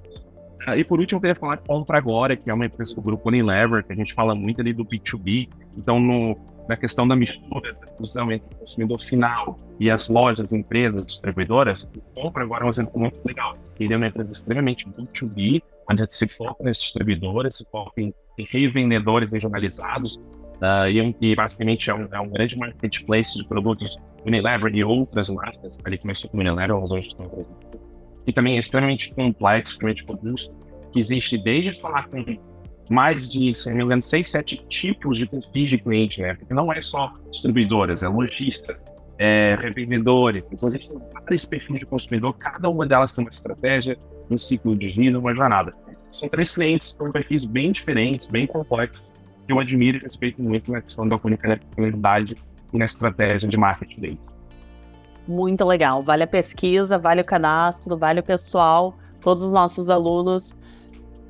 Uh, 0.68 0.76
e 0.78 0.84
por 0.84 1.00
último, 1.00 1.18
eu 1.18 1.22
queria 1.22 1.36
falar 1.36 1.58
Compra 1.58 1.98
Agora, 1.98 2.36
que 2.36 2.50
é 2.50 2.54
uma 2.54 2.66
empresa 2.66 2.94
do 2.94 3.02
grupo 3.02 3.30
Unilever, 3.30 3.84
que 3.84 3.94
a 3.94 3.96
gente 3.96 4.14
fala 4.14 4.36
muito 4.36 4.62
ali 4.62 4.74
do 4.74 4.86
B2B. 4.86 5.50
Então, 5.78 6.00
no, 6.00 6.36
na 6.68 6.76
questão 6.76 7.08
da 7.08 7.16
mistura 7.16 7.74
da 7.74 7.88
fusão 7.98 8.32
entre 8.32 8.48
o 8.56 8.60
consumidor 8.60 9.02
final 9.02 9.58
e 9.80 9.90
as 9.90 10.08
lojas, 10.08 10.52
empresas, 10.52 11.06
distribuidoras, 11.06 11.84
o 11.84 12.02
Compra 12.22 12.44
Agora 12.44 12.64
é 12.64 12.68
um 12.68 12.70
exemplo 12.70 13.00
muito 13.00 13.20
legal. 13.26 13.58
Ele 13.80 13.94
é 13.94 13.98
uma 13.98 14.08
empresa 14.08 14.32
extremamente 14.32 14.88
B2B, 14.88 15.62
onde 15.90 16.14
se 16.14 16.28
foca 16.28 16.64
nesses 16.64 16.84
distribuidores, 16.84 17.58
se 17.58 17.66
foca 17.72 18.02
em, 18.02 18.14
revendedores 18.52 19.30
regionalizados, 19.30 20.16
uh, 20.16 20.88
e, 20.88 21.16
e, 21.22 21.36
basicamente 21.36 21.90
é 21.90 21.94
um, 21.94 22.08
é 22.12 22.20
um, 22.20 22.30
grande 22.30 22.58
marketplace 22.58 23.38
de 23.38 23.48
produtos 23.48 23.98
Unilever 24.26 24.76
e 24.76 24.84
outras 24.84 25.30
marcas, 25.30 25.78
ali 25.84 25.98
começou 25.98 26.30
com 26.30 26.38
Unilever, 26.38 26.80
mas 26.80 26.92
hoje 26.92 27.08
estão 27.08 27.28
e 28.28 28.34
também 28.34 28.58
é 28.58 28.60
extremamente 28.60 29.14
complexo, 29.14 29.74
extremamente 29.74 30.04
robusto, 30.08 30.56
que 30.92 31.00
existe 31.00 31.38
desde 31.38 31.80
falar 31.80 32.10
com 32.10 32.38
mais 32.90 33.28
de, 33.28 33.54
se 33.54 33.70
não 33.70 33.78
me 33.78 33.84
engano, 33.84 34.02
seis, 34.02 34.30
sete 34.30 34.58
tipos 34.70 35.18
de 35.18 35.26
perfis 35.26 35.70
de 35.70 35.78
cliente, 35.78 36.22
né? 36.22 36.34
Porque 36.34 36.54
não 36.54 36.72
é 36.72 36.82
só 36.82 37.14
distribuidoras, 37.32 38.04
é 38.04 38.08
lojista, 38.08 38.80
é 39.18 39.56
revendedores. 39.56 40.50
Então, 40.52 40.68
existem 40.68 40.98
vários 41.14 41.46
perfis 41.46 41.80
de 41.80 41.86
consumidor, 41.86 42.34
cada 42.38 42.70
uma 42.70 42.86
delas 42.86 43.14
tem 43.14 43.24
uma 43.24 43.30
estratégia, 43.30 43.98
um 44.30 44.38
ciclo 44.38 44.76
de 44.76 44.90
vida, 44.90 45.20
uma 45.20 45.34
jornada. 45.34 45.74
São 46.12 46.28
três 46.30 46.54
clientes 46.54 46.96
com 46.98 47.12
perfis 47.12 47.46
bem 47.46 47.72
diferentes, 47.72 48.28
bem 48.28 48.48
complexos, 48.48 49.04
que 49.46 49.54
eu 49.54 49.60
admiro 49.60 49.98
e 49.98 50.02
respeito 50.02 50.42
muito 50.42 50.72
na 50.72 50.82
questão 50.82 51.06
da 51.06 51.18
comunidade 51.18 52.36
e 52.74 52.78
na 52.78 52.86
estratégia 52.86 53.48
de 53.48 53.58
marketing 53.58 54.02
deles. 54.02 54.38
Muito 55.28 55.64
legal. 55.66 56.02
Vale 56.02 56.24
a 56.24 56.28
pesquisa, 56.28 56.98
vale 56.98 57.22
o 57.22 57.26
cadastro, 57.26 57.98
vale 57.98 58.20
o 58.20 58.24
pessoal, 58.24 58.98
todos 59.22 59.44
os 59.44 59.52
nossos 59.52 59.90
alunos 59.90 60.57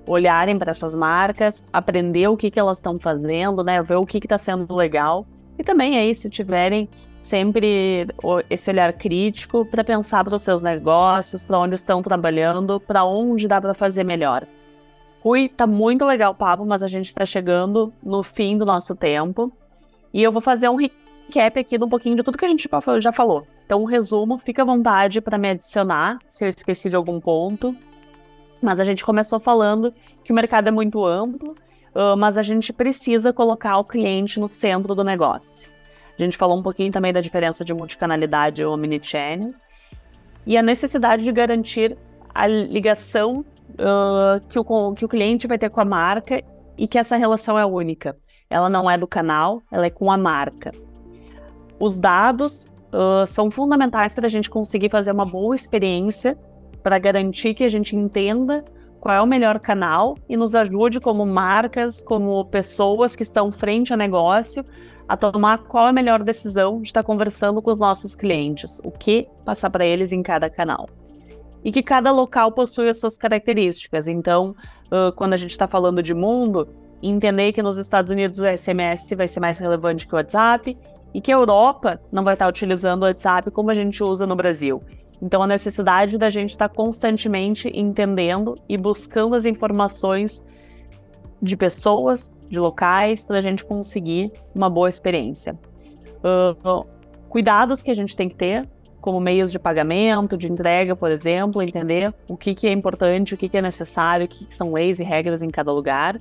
olharem 0.08 0.58
para 0.58 0.72
essas 0.72 0.96
marcas, 0.96 1.64
aprender 1.72 2.28
o 2.28 2.38
que, 2.38 2.50
que 2.50 2.60
elas 2.60 2.78
estão 2.78 2.98
fazendo, 3.00 3.64
né? 3.64 3.82
Ver 3.82 3.96
o 3.96 4.06
que 4.06 4.18
está 4.18 4.38
sendo 4.38 4.74
legal. 4.76 5.26
E 5.58 5.64
também 5.64 5.98
aí, 5.98 6.14
se 6.14 6.30
tiverem 6.30 6.88
sempre 7.20 8.08
esse 8.50 8.70
olhar 8.70 8.94
crítico 8.94 9.66
para 9.66 9.84
pensar 9.84 10.24
para 10.24 10.36
os 10.36 10.42
seus 10.42 10.62
negócios, 10.62 11.44
para 11.44 11.60
onde 11.60 11.76
estão 11.76 12.02
trabalhando, 12.02 12.80
para 12.80 13.04
onde 13.04 13.48
dá 13.48 13.60
para 13.60 13.74
fazer 13.74 14.04
melhor. 14.04 14.48
Rui, 15.22 15.50
tá 15.50 15.66
muito 15.66 16.06
legal 16.06 16.32
o 16.32 16.36
papo, 16.36 16.66
mas 16.66 16.84
a 16.84 16.88
gente 16.88 17.08
está 17.08 17.26
chegando 17.26 17.92
no 18.04 18.24
fim 18.24 18.58
do 18.58 18.66
nosso 18.66 18.96
tempo. 18.96 19.52
E 20.14 20.24
eu 20.24 20.32
vou 20.32 20.42
fazer 20.42 20.70
um 20.70 20.76
recap 20.76 21.60
aqui 21.60 21.78
de 21.78 21.84
um 21.84 21.90
pouquinho 21.90 22.16
de 22.16 22.24
tudo 22.24 22.38
que 22.38 22.46
a 22.46 22.50
gente 22.50 22.70
já 23.00 23.12
falou. 23.12 23.46
Então, 23.66 23.82
um 23.82 23.86
resumo, 23.86 24.38
fica 24.38 24.62
à 24.62 24.66
vontade 24.66 25.20
para 25.20 25.38
me 25.38 25.50
adicionar 25.50 26.20
se 26.30 26.46
eu 26.46 26.50
esqueci 26.50 26.90
de 26.90 26.96
algum 26.96 27.20
ponto. 27.20 27.76
Mas 28.62 28.80
a 28.80 28.86
gente 28.86 29.04
começou 29.04 29.40
falando 29.40 29.94
que 30.24 30.32
o 30.32 30.36
mercado 30.36 30.68
é 30.68 30.72
muito 30.72 31.06
amplo, 31.06 31.56
uh, 31.96 32.18
mas 32.18 32.38
a 32.38 32.42
gente 32.42 32.74
precisa 32.74 33.32
colocar 33.32 33.78
o 33.78 33.84
cliente 33.84 34.40
no 34.40 34.48
centro 34.48 34.96
do 34.96 35.04
negócio. 35.04 35.70
A 36.18 36.24
gente 36.24 36.36
falou 36.36 36.58
um 36.58 36.64
pouquinho 36.64 36.92
também 36.92 37.14
da 37.14 37.22
diferença 37.22 37.64
de 37.64 37.74
multicanalidade 37.74 38.64
ou 38.64 38.74
omnichannel 38.74 39.54
e 40.46 40.58
a 40.58 40.62
necessidade 40.64 41.24
de 41.24 41.32
garantir 41.32 41.98
a 42.34 42.48
ligação 42.48 43.46
uh, 43.74 44.40
que, 44.48 44.58
o, 44.58 44.94
que 44.94 45.06
o 45.06 45.08
cliente 45.08 45.48
vai 45.48 45.58
ter 45.58 45.70
com 45.70 45.82
a 45.82 45.86
marca 45.86 46.42
e 46.78 46.88
que 46.88 46.98
essa 46.98 47.18
relação 47.18 47.58
é 47.58 47.66
única. 47.66 48.18
Ela 48.50 48.70
não 48.70 48.90
é 48.90 48.98
do 48.98 49.08
canal, 49.08 49.62
ela 49.72 49.86
é 49.86 49.90
com 49.90 50.12
a 50.12 50.18
marca. 50.18 50.72
Os 51.80 51.98
dados 51.98 52.66
uh, 52.94 53.26
são 53.26 53.52
fundamentais 53.52 54.16
para 54.16 54.26
a 54.26 54.30
gente 54.30 54.50
conseguir 54.50 54.90
fazer 54.90 55.12
uma 55.12 55.26
boa 55.26 55.56
experiência, 55.56 56.38
para 56.84 56.98
garantir 56.98 57.54
que 57.54 57.64
a 57.64 57.70
gente 57.70 57.96
entenda 57.96 58.64
qual 59.00 59.16
é 59.16 59.22
o 59.22 59.28
melhor 59.28 59.60
canal 59.60 60.16
e 60.28 60.36
nos 60.36 60.56
ajude 60.56 61.00
como 61.00 61.26
marcas, 61.26 62.02
como 62.02 62.44
pessoas 62.46 63.16
que 63.16 63.24
estão 63.24 63.52
frente 63.52 63.92
ao 63.92 63.98
negócio, 63.98 64.66
a 65.08 65.16
tomar 65.16 65.60
qual 65.60 65.88
é 65.88 65.90
a 65.90 65.94
melhor 65.94 66.24
decisão 66.24 66.82
de 66.82 66.90
estar 66.90 67.04
conversando 67.04 67.62
com 67.62 67.72
os 67.72 67.80
nossos 67.80 68.16
clientes, 68.16 68.80
o 68.84 68.92
que 68.92 69.28
passar 69.46 69.70
para 69.70 69.86
eles 69.86 70.12
em 70.12 70.22
cada 70.22 70.50
canal. 70.50 70.86
E 71.64 71.72
que 71.72 71.82
cada 71.82 72.12
local 72.12 72.52
possui 72.52 72.90
as 72.90 73.00
suas 73.00 73.18
características. 73.18 74.08
Então, 74.08 74.56
uh, 74.92 75.12
quando 75.16 75.34
a 75.34 75.38
gente 75.38 75.52
está 75.52 75.68
falando 75.68 76.04
de 76.04 76.14
mundo, 76.14 76.68
entender 77.02 77.52
que 77.54 77.62
nos 77.62 77.78
Estados 77.78 78.12
Unidos 78.12 78.40
o 78.40 78.46
SMS 78.46 79.10
vai 79.16 79.28
ser 79.28 79.40
mais 79.40 79.58
relevante 79.58 80.08
que 80.08 80.14
o 80.14 80.18
WhatsApp 80.18 80.78
e 81.14 81.22
que 81.22 81.32
a 81.32 81.36
Europa 81.36 82.02
não 82.12 82.24
vai 82.24 82.34
estar 82.34 82.48
utilizando 82.48 83.04
o 83.04 83.06
WhatsApp 83.06 83.52
como 83.52 83.72
a 83.72 83.74
gente 83.74 84.04
usa 84.04 84.26
no 84.28 84.36
Brasil. 84.36 84.82
Então, 85.22 85.42
a 85.42 85.48
necessidade 85.48 86.18
da 86.18 86.30
gente 86.30 86.52
estar 86.52 86.70
constantemente 86.70 87.72
entendendo 87.74 88.56
e 88.70 88.78
buscando 88.78 89.36
as 89.36 89.46
informações 89.46 90.44
de 91.42 91.58
pessoas, 91.58 92.36
de 92.50 92.60
locais, 92.60 93.26
para 93.26 93.38
a 93.38 93.42
gente 93.42 93.66
conseguir 93.66 94.32
uma 94.54 94.70
boa 94.70 94.90
experiência. 94.90 95.58
Uh, 96.18 96.86
cuidados 97.30 97.82
que 97.82 97.92
a 97.92 97.96
gente 97.96 98.16
tem 98.16 98.30
que 98.30 98.36
ter, 98.36 98.68
como 99.00 99.20
meios 99.20 99.52
de 99.52 99.60
pagamento, 99.60 100.38
de 100.38 100.52
entrega, 100.52 100.96
por 100.96 101.12
exemplo, 101.12 101.62
entender 101.62 102.14
o 102.28 102.36
que, 102.36 102.54
que 102.54 102.68
é 102.68 102.72
importante, 102.72 103.34
o 103.34 103.38
que, 103.38 103.48
que 103.48 103.58
é 103.58 103.62
necessário, 103.62 104.26
o 104.26 104.28
que, 104.28 104.46
que 104.46 104.54
são 104.54 104.74
leis 104.74 105.00
e 105.00 105.04
regras 105.04 105.42
em 105.42 105.50
cada 105.50 105.72
lugar. 105.72 106.20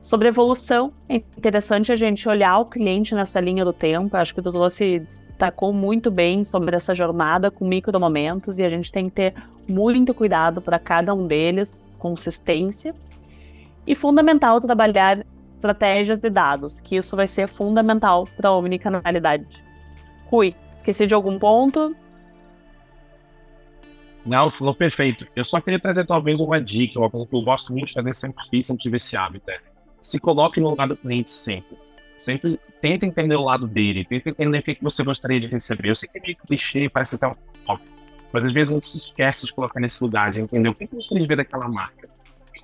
Sobre 0.00 0.28
evolução, 0.28 0.92
é 1.08 1.16
interessante 1.16 1.92
a 1.92 1.96
gente 1.96 2.28
olhar 2.28 2.58
o 2.58 2.66
cliente 2.66 3.14
nessa 3.14 3.40
linha 3.40 3.64
do 3.64 3.72
tempo. 3.72 4.16
Acho 4.16 4.34
que 4.34 4.42
tu 4.42 4.50
trouxe, 4.50 5.06
destacou 5.42 5.72
muito 5.72 6.08
bem 6.08 6.44
sobre 6.44 6.76
essa 6.76 6.94
jornada 6.94 7.50
com 7.50 7.66
micromomentos 7.66 8.58
e 8.58 8.62
a 8.62 8.70
gente 8.70 8.92
tem 8.92 9.08
que 9.08 9.16
ter 9.16 9.34
muito 9.68 10.14
cuidado 10.14 10.62
para 10.62 10.78
cada 10.78 11.12
um 11.12 11.26
deles, 11.26 11.82
consistência. 11.98 12.94
E 13.84 13.96
fundamental 13.96 14.60
trabalhar 14.60 15.26
estratégias 15.50 16.20
de 16.20 16.30
dados, 16.30 16.80
que 16.80 16.94
isso 16.94 17.16
vai 17.16 17.26
ser 17.26 17.48
fundamental 17.48 18.28
para 18.36 18.50
a 18.50 18.56
omnicanalidade. 18.56 19.64
Rui, 20.26 20.54
esqueci 20.72 21.06
de 21.06 21.14
algum 21.14 21.36
ponto? 21.40 21.96
Não, 24.24 24.48
falou 24.48 24.76
perfeito. 24.76 25.26
Eu 25.34 25.44
só 25.44 25.60
queria 25.60 25.80
trazer 25.80 26.06
talvez 26.06 26.38
uma 26.38 26.60
dica, 26.60 27.00
uma 27.00 27.10
coisa 27.10 27.26
que 27.26 27.34
eu 27.34 27.42
gosto 27.42 27.72
muito 27.72 27.88
de 27.88 27.94
fazer, 27.94 28.14
sempre 28.14 28.48
fiz, 28.48 28.66
sempre 28.66 28.84
tive 28.84 28.96
esse 28.96 29.16
hábito. 29.16 29.50
É 29.50 29.58
se 30.00 30.20
coloque 30.20 30.60
no 30.60 30.70
lugar 30.70 30.86
do 30.86 30.96
cliente 30.96 31.30
sempre. 31.30 31.76
Sempre 32.22 32.60
tenta 32.80 33.04
entender 33.04 33.34
o 33.34 33.42
lado 33.42 33.66
dele, 33.66 34.04
tenta 34.04 34.30
entender 34.30 34.60
o 34.60 34.62
que 34.62 34.78
você 34.80 35.02
gostaria 35.02 35.40
de 35.40 35.48
receber. 35.48 35.88
Eu 35.88 35.94
sei 35.96 36.08
que 36.08 36.18
é 36.18 36.22
meio 36.24 36.36
clichê, 36.36 36.88
parece 36.88 37.16
até 37.16 37.26
um 37.26 37.34
óbvio, 37.66 37.88
mas 38.32 38.44
às 38.44 38.52
vezes 38.52 38.70
a 38.70 38.74
gente 38.74 38.86
se 38.86 38.96
esquece 38.96 39.44
de 39.44 39.52
colocar 39.52 39.80
nesse 39.80 40.00
lugar, 40.04 40.30
de 40.30 40.40
entender 40.40 40.68
o 40.68 40.74
que 40.74 40.84
eu 40.84 40.88
gostaria 40.92 41.20
de 41.20 41.28
ver 41.28 41.36
daquela 41.36 41.68
marca. 41.68 42.08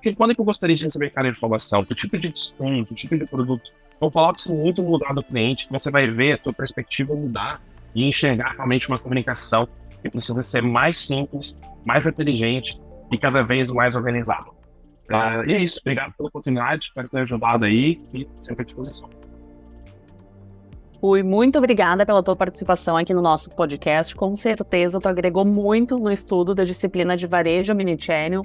Que, 0.01 0.15
quando 0.15 0.31
é 0.31 0.35
que 0.35 0.39
eu 0.39 0.45
gostaria 0.45 0.73
de 0.73 0.85
receber 0.85 1.07
aquela 1.07 1.27
informação? 1.27 1.83
Que 1.83 1.93
tipo 1.93 2.17
de 2.17 2.29
desconto, 2.29 2.85
que 2.85 2.95
tipo 2.95 3.17
de 3.17 3.25
produto? 3.25 3.69
Então 3.97 4.09
coloque-se 4.09 4.53
muito 4.53 4.81
no 4.81 4.91
lugar 4.91 5.13
do 5.13 5.21
cliente, 5.21 5.67
que 5.67 5.73
você 5.73 5.91
vai 5.91 6.05
ver 6.05 6.33
a 6.33 6.37
tua 6.37 6.53
perspectiva 6.53 7.13
mudar 7.13 7.61
e 7.93 8.05
enxergar 8.07 8.53
realmente 8.53 8.87
uma 8.87 8.97
comunicação 8.97 9.67
que 10.01 10.09
precisa 10.09 10.41
ser 10.41 10.63
mais 10.63 10.97
simples, 10.97 11.53
mais 11.83 12.05
inteligente 12.05 12.79
e 13.11 13.17
cada 13.17 13.43
vez 13.43 13.69
mais 13.71 13.97
organizada. 13.97 14.49
Uh, 15.09 15.43
e 15.49 15.53
é 15.53 15.57
isso. 15.57 15.81
Obrigado 15.81 16.13
pela 16.15 16.29
oportunidade. 16.29 16.85
Espero 16.85 17.09
ter 17.09 17.19
ajudado 17.19 17.65
aí 17.65 18.01
e 18.13 18.25
sempre 18.37 18.61
à 18.61 18.65
disposição. 18.65 19.18
Rui, 21.01 21.23
muito 21.23 21.57
obrigada 21.57 22.05
pela 22.05 22.21
tua 22.21 22.35
participação 22.35 22.97
aqui 22.97 23.13
no 23.13 23.21
nosso 23.21 23.49
podcast. 23.49 24.13
Com 24.15 24.35
certeza, 24.35 24.99
tu 24.99 25.07
agregou 25.07 25.45
muito 25.45 25.97
no 25.97 26.11
estudo 26.11 26.53
da 26.53 26.65
disciplina 26.65 27.15
de 27.15 27.25
varejo 27.25 27.71
omnichannel, 27.71 28.41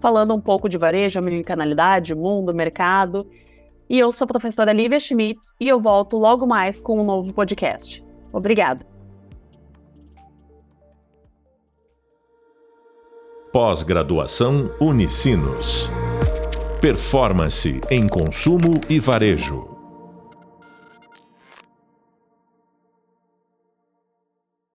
falando 0.00 0.32
um 0.32 0.40
pouco 0.40 0.68
de 0.68 0.78
varejo, 0.78 1.18
omnicanalidade, 1.18 2.14
mundo, 2.14 2.54
mercado. 2.54 3.26
E 3.90 3.98
eu 3.98 4.12
sou 4.12 4.24
a 4.24 4.28
professora 4.28 4.72
Lívia 4.72 5.00
Schmitz 5.00 5.54
e 5.60 5.68
eu 5.68 5.80
volto 5.80 6.16
logo 6.16 6.46
mais 6.46 6.80
com 6.80 7.00
um 7.00 7.04
novo 7.04 7.34
podcast. 7.34 8.00
Obrigada. 8.32 8.86
Pós-graduação 13.52 14.70
Unicinos. 14.80 15.90
Performance 16.80 17.80
em 17.90 18.06
consumo 18.06 18.74
e 18.88 19.00
varejo. 19.00 19.75